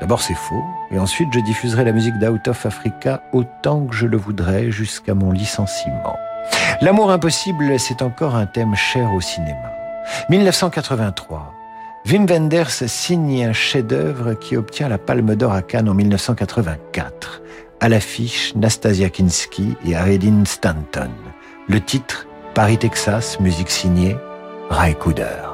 D'abord, 0.00 0.20
c'est 0.20 0.34
faux, 0.34 0.64
et 0.90 0.98
ensuite, 0.98 1.28
je 1.32 1.38
diffuserai 1.38 1.84
la 1.84 1.92
musique 1.92 2.18
d'Out 2.18 2.48
of 2.48 2.66
Africa 2.66 3.22
autant 3.32 3.86
que 3.86 3.94
je 3.94 4.08
le 4.08 4.16
voudrais 4.16 4.72
jusqu'à 4.72 5.14
mon 5.14 5.30
licenciement. 5.30 6.16
L'amour 6.80 7.12
impossible, 7.12 7.78
c'est 7.78 8.02
encore 8.02 8.34
un 8.34 8.46
thème 8.46 8.74
cher 8.74 9.12
au 9.12 9.20
cinéma. 9.20 9.70
1983. 10.30 11.41
Wim 12.04 12.26
Wenders 12.26 12.88
signe 12.88 13.44
un 13.44 13.52
chef-d'œuvre 13.52 14.34
qui 14.34 14.56
obtient 14.56 14.88
la 14.88 14.98
Palme 14.98 15.36
d'Or 15.36 15.52
à 15.52 15.62
Cannes 15.62 15.88
en 15.88 15.94
1984. 15.94 17.42
À 17.78 17.88
l'affiche, 17.88 18.54
Nastasia 18.56 19.08
Kinski 19.08 19.76
et 19.86 19.94
Aredin 19.94 20.44
Stanton. 20.44 21.10
Le 21.68 21.80
titre, 21.80 22.26
Paris, 22.54 22.78
Texas, 22.78 23.38
musique 23.38 23.70
signée, 23.70 24.16
Ray 24.68 24.96
Cooder. 24.96 25.51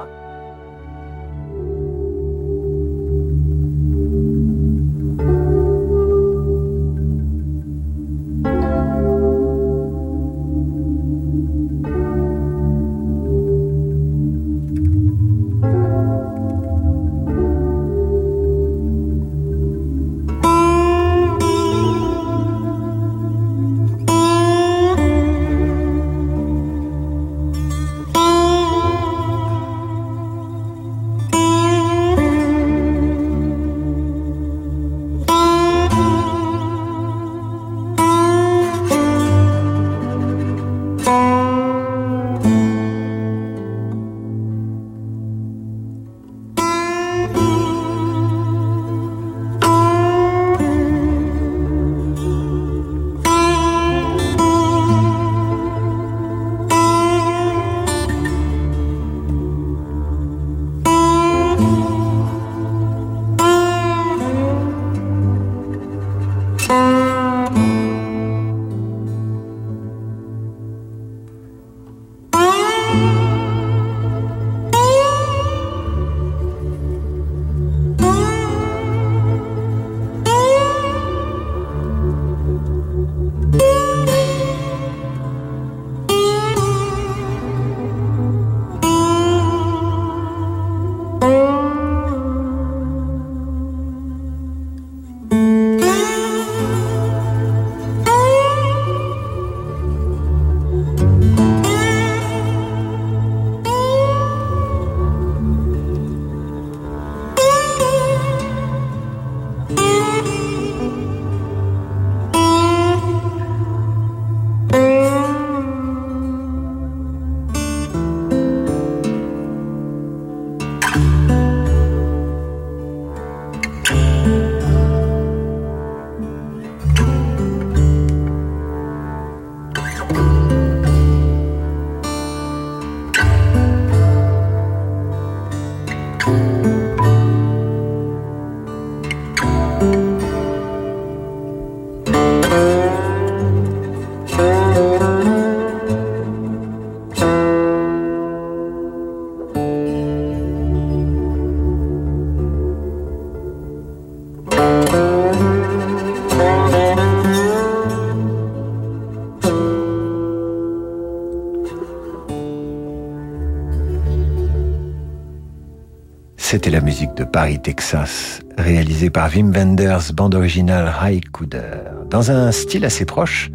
C'était 166.69 166.81
la 166.81 166.85
musique 166.85 167.15
de 167.15 167.25
Paris, 167.25 167.59
Texas, 167.63 168.43
réalisée 168.59 169.09
par 169.09 169.31
Wim 169.35 169.53
Wenders, 169.55 170.13
bande 170.13 170.35
originale 170.35 170.85
Ray 170.87 171.23
Cooder. 171.23 171.79
Dans 172.11 172.31
un 172.31 172.53
style 172.53 172.85
assez 172.85 173.07
proche, 173.07 173.51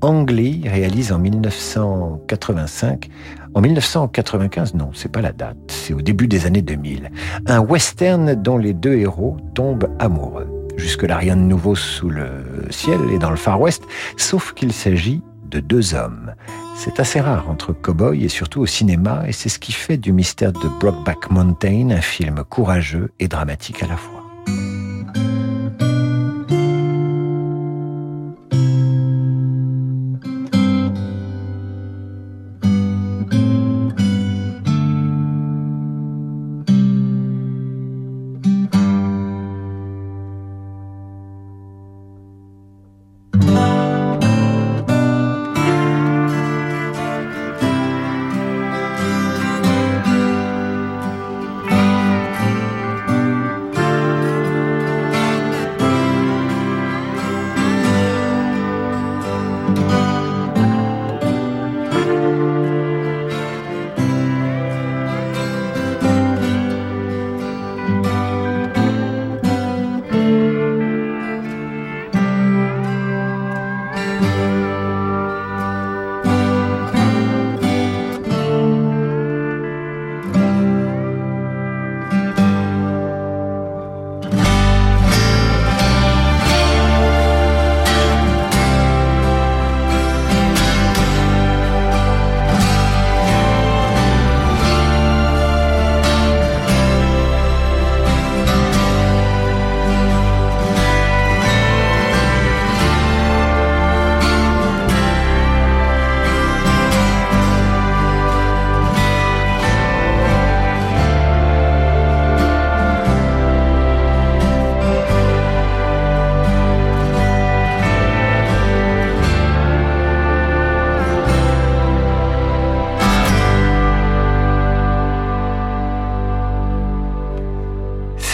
Ang 0.00 0.28
Lee 0.28 0.64
réalise 0.66 1.12
en 1.12 1.20
1985, 1.20 3.08
en 3.54 3.60
1995, 3.60 4.74
non, 4.74 4.90
c'est 4.94 5.12
pas 5.12 5.20
la 5.20 5.30
date, 5.30 5.56
c'est 5.68 5.94
au 5.94 6.02
début 6.02 6.26
des 6.26 6.44
années 6.44 6.60
2000, 6.60 7.12
un 7.46 7.60
western 7.60 8.34
dont 8.34 8.58
les 8.58 8.74
deux 8.74 8.96
héros 8.96 9.36
tombent 9.54 9.88
amoureux. 10.00 10.48
Jusque-là, 10.76 11.18
rien 11.18 11.36
de 11.36 11.42
nouveau 11.42 11.76
sous 11.76 12.10
le 12.10 12.26
ciel 12.70 12.98
et 13.14 13.20
dans 13.20 13.30
le 13.30 13.36
Far 13.36 13.60
West, 13.60 13.84
sauf 14.16 14.54
qu'il 14.54 14.72
s'agit 14.72 15.22
de 15.48 15.60
deux 15.60 15.94
hommes. 15.94 16.34
C'est 16.76 17.00
assez 17.00 17.20
rare 17.20 17.48
entre 17.48 17.72
cow-boys 17.72 18.16
et 18.16 18.28
surtout 18.28 18.60
au 18.60 18.66
cinéma, 18.66 19.24
et 19.26 19.32
c'est 19.32 19.48
ce 19.48 19.58
qui 19.58 19.72
fait 19.72 19.96
du 19.96 20.12
mystère 20.12 20.52
de 20.52 20.68
Brockback 20.80 21.30
Mountain 21.30 21.90
un 21.90 22.00
film 22.00 22.44
courageux 22.44 23.12
et 23.18 23.28
dramatique 23.28 23.82
à 23.82 23.86
la 23.86 23.96
fois. 23.96 24.25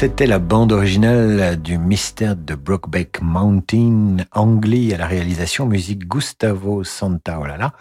C'était 0.03 0.27
la 0.27 0.41
bande 0.41 0.73
originale 0.73 1.63
du 1.63 1.79
mystère 1.79 2.35
de 2.35 2.57
Brokeback 2.57 3.23
Mountain, 3.23 4.17
Angli 4.33 4.93
à 4.93 4.97
la 4.97 5.07
réalisation, 5.07 5.65
musique 5.65 6.09
Gustavo 6.09 6.83
Santaolalla. 6.83 7.73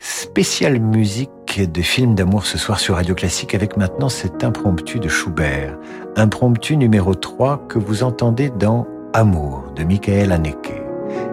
Spéciale 0.00 0.80
musique 0.80 1.62
de 1.72 1.80
film 1.80 2.16
d'amour 2.16 2.44
ce 2.44 2.58
soir 2.58 2.80
sur 2.80 2.96
Radio 2.96 3.14
Classique 3.14 3.54
avec 3.54 3.76
maintenant 3.76 4.08
cet 4.08 4.42
impromptu 4.42 4.98
de 4.98 5.06
Schubert. 5.06 5.78
Impromptu 6.16 6.76
numéro 6.76 7.14
3 7.14 7.68
que 7.68 7.78
vous 7.78 8.02
entendez 8.02 8.50
dans 8.50 8.88
Amour 9.12 9.62
de 9.76 9.84
Michael 9.84 10.32
Haneke. 10.32 10.82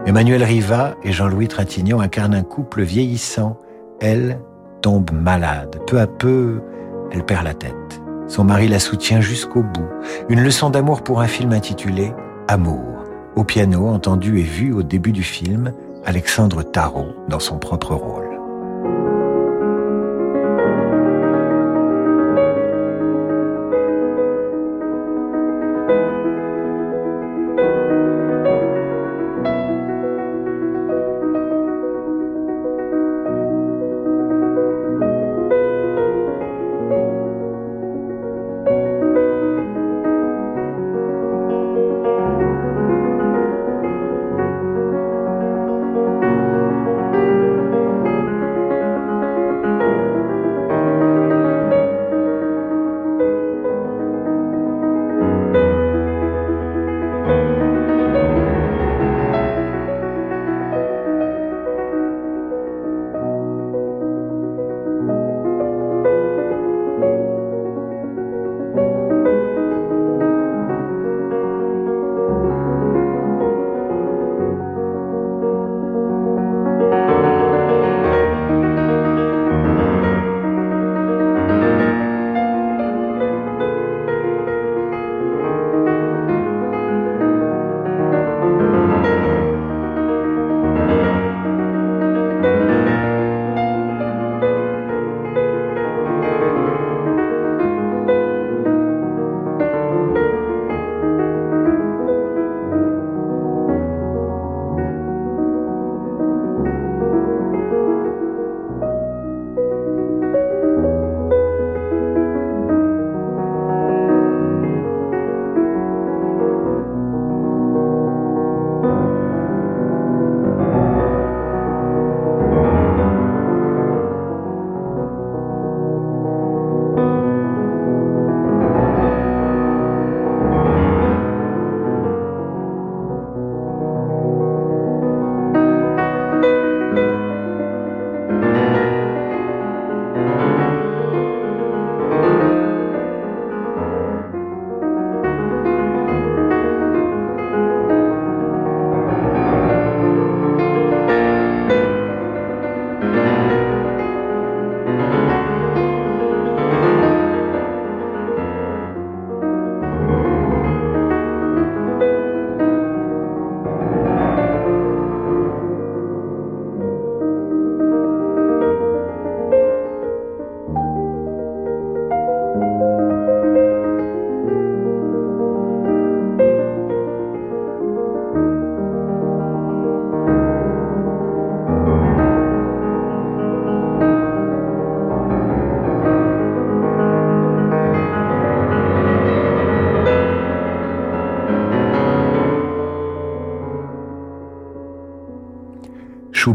Emmanuel 0.06 0.44
Riva 0.44 0.98
et 1.02 1.14
Jean-Louis 1.14 1.48
Trintignant 1.48 2.00
incarnent 2.00 2.36
un 2.36 2.44
couple 2.44 2.84
vieillissant. 2.84 3.58
Elle 4.00 4.40
tombe 4.84 5.10
malade. 5.12 5.80
Peu 5.88 6.00
à 6.00 6.06
peu, 6.06 6.62
elle 7.12 7.26
perd 7.26 7.44
la 7.44 7.56
tête. 7.56 8.01
Son 8.32 8.46
mari 8.46 8.70
la 8.70 8.80
soutient 8.80 9.20
jusqu'au 9.20 9.62
bout. 9.62 9.90
Une 10.30 10.42
leçon 10.42 10.70
d'amour 10.70 11.04
pour 11.04 11.20
un 11.20 11.28
film 11.28 11.52
intitulé 11.52 12.14
Amour. 12.48 13.04
Au 13.36 13.44
piano, 13.44 13.90
entendu 13.90 14.40
et 14.40 14.44
vu 14.44 14.72
au 14.72 14.84
début 14.84 15.12
du 15.12 15.22
film, 15.22 15.74
Alexandre 16.06 16.64
Tarot 16.64 17.14
dans 17.28 17.42
son 17.42 17.58
propre 17.58 17.94
rôle. 17.94 18.21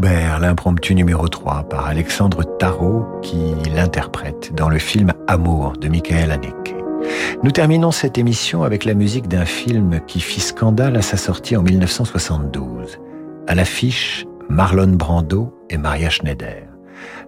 L'impromptu 0.03 0.95
numéro 0.95 1.27
3 1.27 1.69
par 1.71 1.87
Alexandre 1.87 2.45
Tarot 2.59 3.07
qui 3.23 3.55
l'interprète 3.75 4.55
dans 4.55 4.69
le 4.69 4.79
film 4.79 5.15
Amour 5.27 5.73
de 5.81 5.89
Michael 5.89 6.31
Haneke. 6.31 6.75
Nous 7.43 7.51
terminons 7.51 7.93
cette 7.93 8.19
émission 8.19 8.63
avec 8.63 8.85
la 8.85 8.93
musique 8.93 9.27
d'un 9.27 9.47
film 9.47 10.01
qui 10.07 10.21
fit 10.21 10.41
scandale 10.41 10.97
à 10.97 11.03
sa 11.03 11.17
sortie 11.17 11.57
en 11.57 11.63
1972. 11.63 12.99
À 13.47 13.55
l'affiche, 13.55 14.27
Marlon 14.51 14.93
Brando 14.97 15.55
et 15.71 15.79
Maria 15.79 16.11
Schneider. 16.11 16.65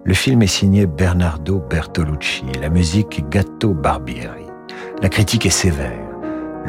Le 0.03 0.13
film 0.13 0.43
est 0.43 0.47
signé 0.47 0.85
Bernardo 0.85 1.63
Bertolucci, 1.69 2.45
la 2.61 2.69
musique 2.69 3.27
Gatto 3.29 3.73
Barbieri. 3.73 4.45
La 5.01 5.09
critique 5.09 5.47
est 5.47 5.49
sévère. 5.49 6.08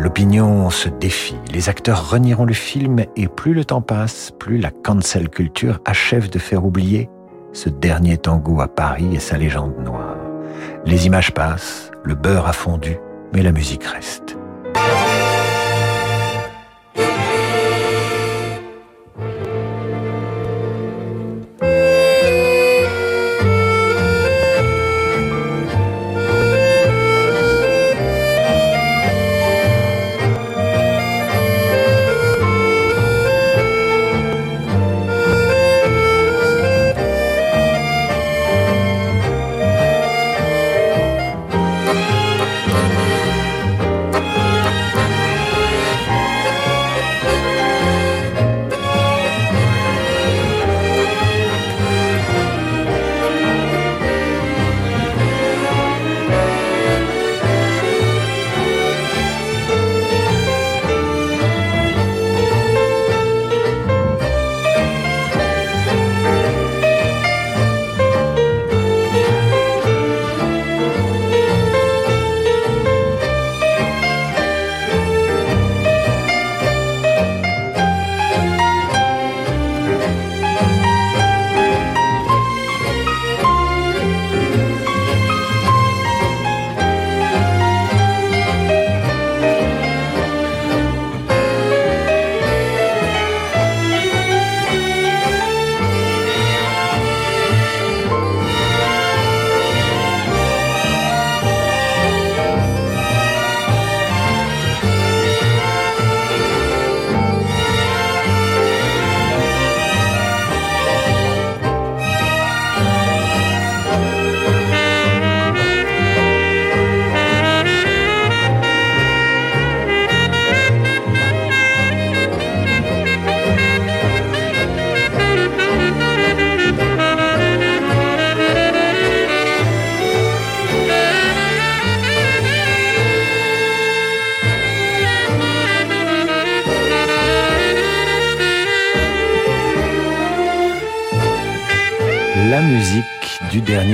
L'opinion 0.02 0.70
se 0.70 0.88
défie, 0.88 1.36
les 1.52 1.68
acteurs 1.68 2.08
renieront 2.08 2.46
le 2.46 2.54
film 2.54 3.04
et 3.16 3.28
plus 3.28 3.52
le 3.52 3.66
temps 3.66 3.82
passe, 3.82 4.32
plus 4.38 4.56
la 4.56 4.70
cancel 4.70 5.28
culture 5.28 5.78
achève 5.84 6.30
de 6.30 6.38
faire 6.38 6.64
oublier 6.64 7.10
ce 7.52 7.68
dernier 7.68 8.16
tango 8.16 8.62
à 8.62 8.68
Paris 8.68 9.14
et 9.14 9.18
sa 9.18 9.36
légende 9.36 9.76
noire. 9.84 10.16
Les 10.86 11.04
images 11.04 11.32
passent, 11.32 11.90
le 12.02 12.14
beurre 12.14 12.48
a 12.48 12.54
fondu, 12.54 12.96
mais 13.34 13.42
la 13.42 13.52
musique 13.52 13.84
reste. 13.84 14.39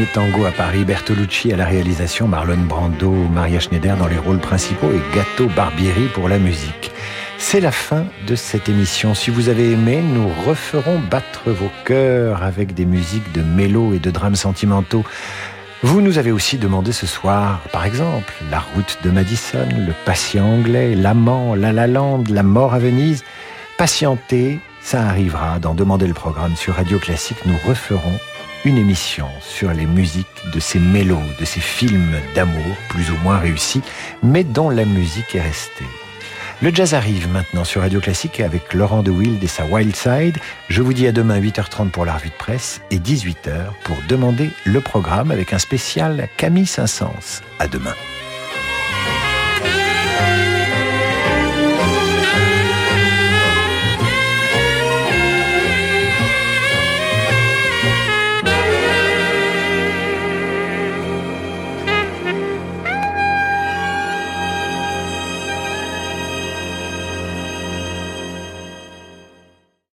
Tango 0.05 0.44
à 0.44 0.51
Paris, 0.51 0.84
Bertolucci 0.84 1.53
à 1.53 1.57
la 1.57 1.64
réalisation, 1.64 2.28
Marlon 2.28 2.59
Brando, 2.59 3.11
Maria 3.11 3.61
Schneider 3.61 3.97
dans 3.97 4.07
les 4.07 4.18
rôles 4.18 4.38
principaux 4.38 4.90
et 4.90 5.16
Gatto 5.16 5.49
Barbieri 5.55 6.09
pour 6.12 6.28
la 6.28 6.38
musique. 6.38 6.90
C'est 7.38 7.61
la 7.61 7.70
fin 7.70 8.05
de 8.26 8.34
cette 8.34 8.68
émission. 8.68 9.14
Si 9.14 9.30
vous 9.30 9.49
avez 9.49 9.72
aimé, 9.72 10.03
nous 10.03 10.28
referons 10.47 10.99
battre 10.99 11.51
vos 11.51 11.70
cœurs 11.84 12.42
avec 12.42 12.74
des 12.74 12.84
musiques 12.84 13.32
de 13.32 13.42
mélo 13.42 13.94
et 13.94 13.99
de 13.99 14.11
drames 14.11 14.36
sentimentaux. 14.36 15.05
Vous 15.82 16.01
nous 16.01 16.18
avez 16.18 16.32
aussi 16.32 16.59
demandé 16.59 16.92
ce 16.92 17.07
soir, 17.07 17.61
par 17.72 17.84
exemple, 17.84 18.34
La 18.51 18.61
route 18.61 18.99
de 19.05 19.11
Madison, 19.11 19.68
Le 19.86 19.92
patient 20.05 20.47
anglais, 20.47 20.94
L'amant, 20.94 21.55
La 21.55 21.72
La 21.72 21.86
Land, 21.86 22.24
La 22.30 22.42
mort 22.42 22.74
à 22.74 22.78
Venise. 22.78 23.24
Patientez, 23.78 24.61
ça 24.80 25.03
arrivera 25.03 25.59
dans 25.59 25.74
Demander 25.74 26.07
le 26.07 26.14
programme 26.14 26.57
sur 26.57 26.74
Radio 26.74 26.99
Classique. 26.99 27.38
Nous 27.47 27.59
referons 27.66 28.18
une 28.67 28.79
émission 28.79 29.29
sur 29.41 29.73
les 29.73 29.87
musiques 29.87 30.27
de 30.53 30.59
ces 30.59 30.81
mélos, 30.81 31.23
de 31.39 31.45
ces 31.45 31.61
films 31.61 32.17
d'amour 32.35 32.77
plus 32.89 33.12
ou 33.12 33.17
moins 33.23 33.39
réussis, 33.39 33.81
mais 34.25 34.43
dont 34.43 34.71
la 34.71 34.85
musique 34.85 35.37
est 35.37 35.41
restée. 35.41 35.85
Le 36.62 36.75
jazz 36.75 36.93
arrive 36.93 37.29
maintenant 37.29 37.62
sur 37.62 37.83
Radio 37.83 38.01
Classique 38.01 38.41
avec 38.41 38.75
Laurent 38.75 39.05
de 39.05 39.12
Wild 39.12 39.43
et 39.43 39.47
sa 39.47 39.64
Wild 39.67 39.95
Side. 39.95 40.39
Je 40.69 40.83
vous 40.83 40.95
dis 40.95 41.07
à 41.07 41.12
demain 41.12 41.39
8h30 41.39 41.91
pour 41.91 42.05
la 42.05 42.14
revue 42.14 42.31
de 42.31 42.35
presse 42.35 42.81
et 42.91 42.99
18h 42.99 43.67
pour 43.85 43.99
demander 44.09 44.51
le 44.64 44.81
programme 44.81 45.31
avec 45.31 45.53
un 45.53 45.59
spécial 45.59 46.29
Camille 46.37 46.67
Saint-Saëns. 46.67 47.43
À 47.61 47.69
demain. 47.69 47.95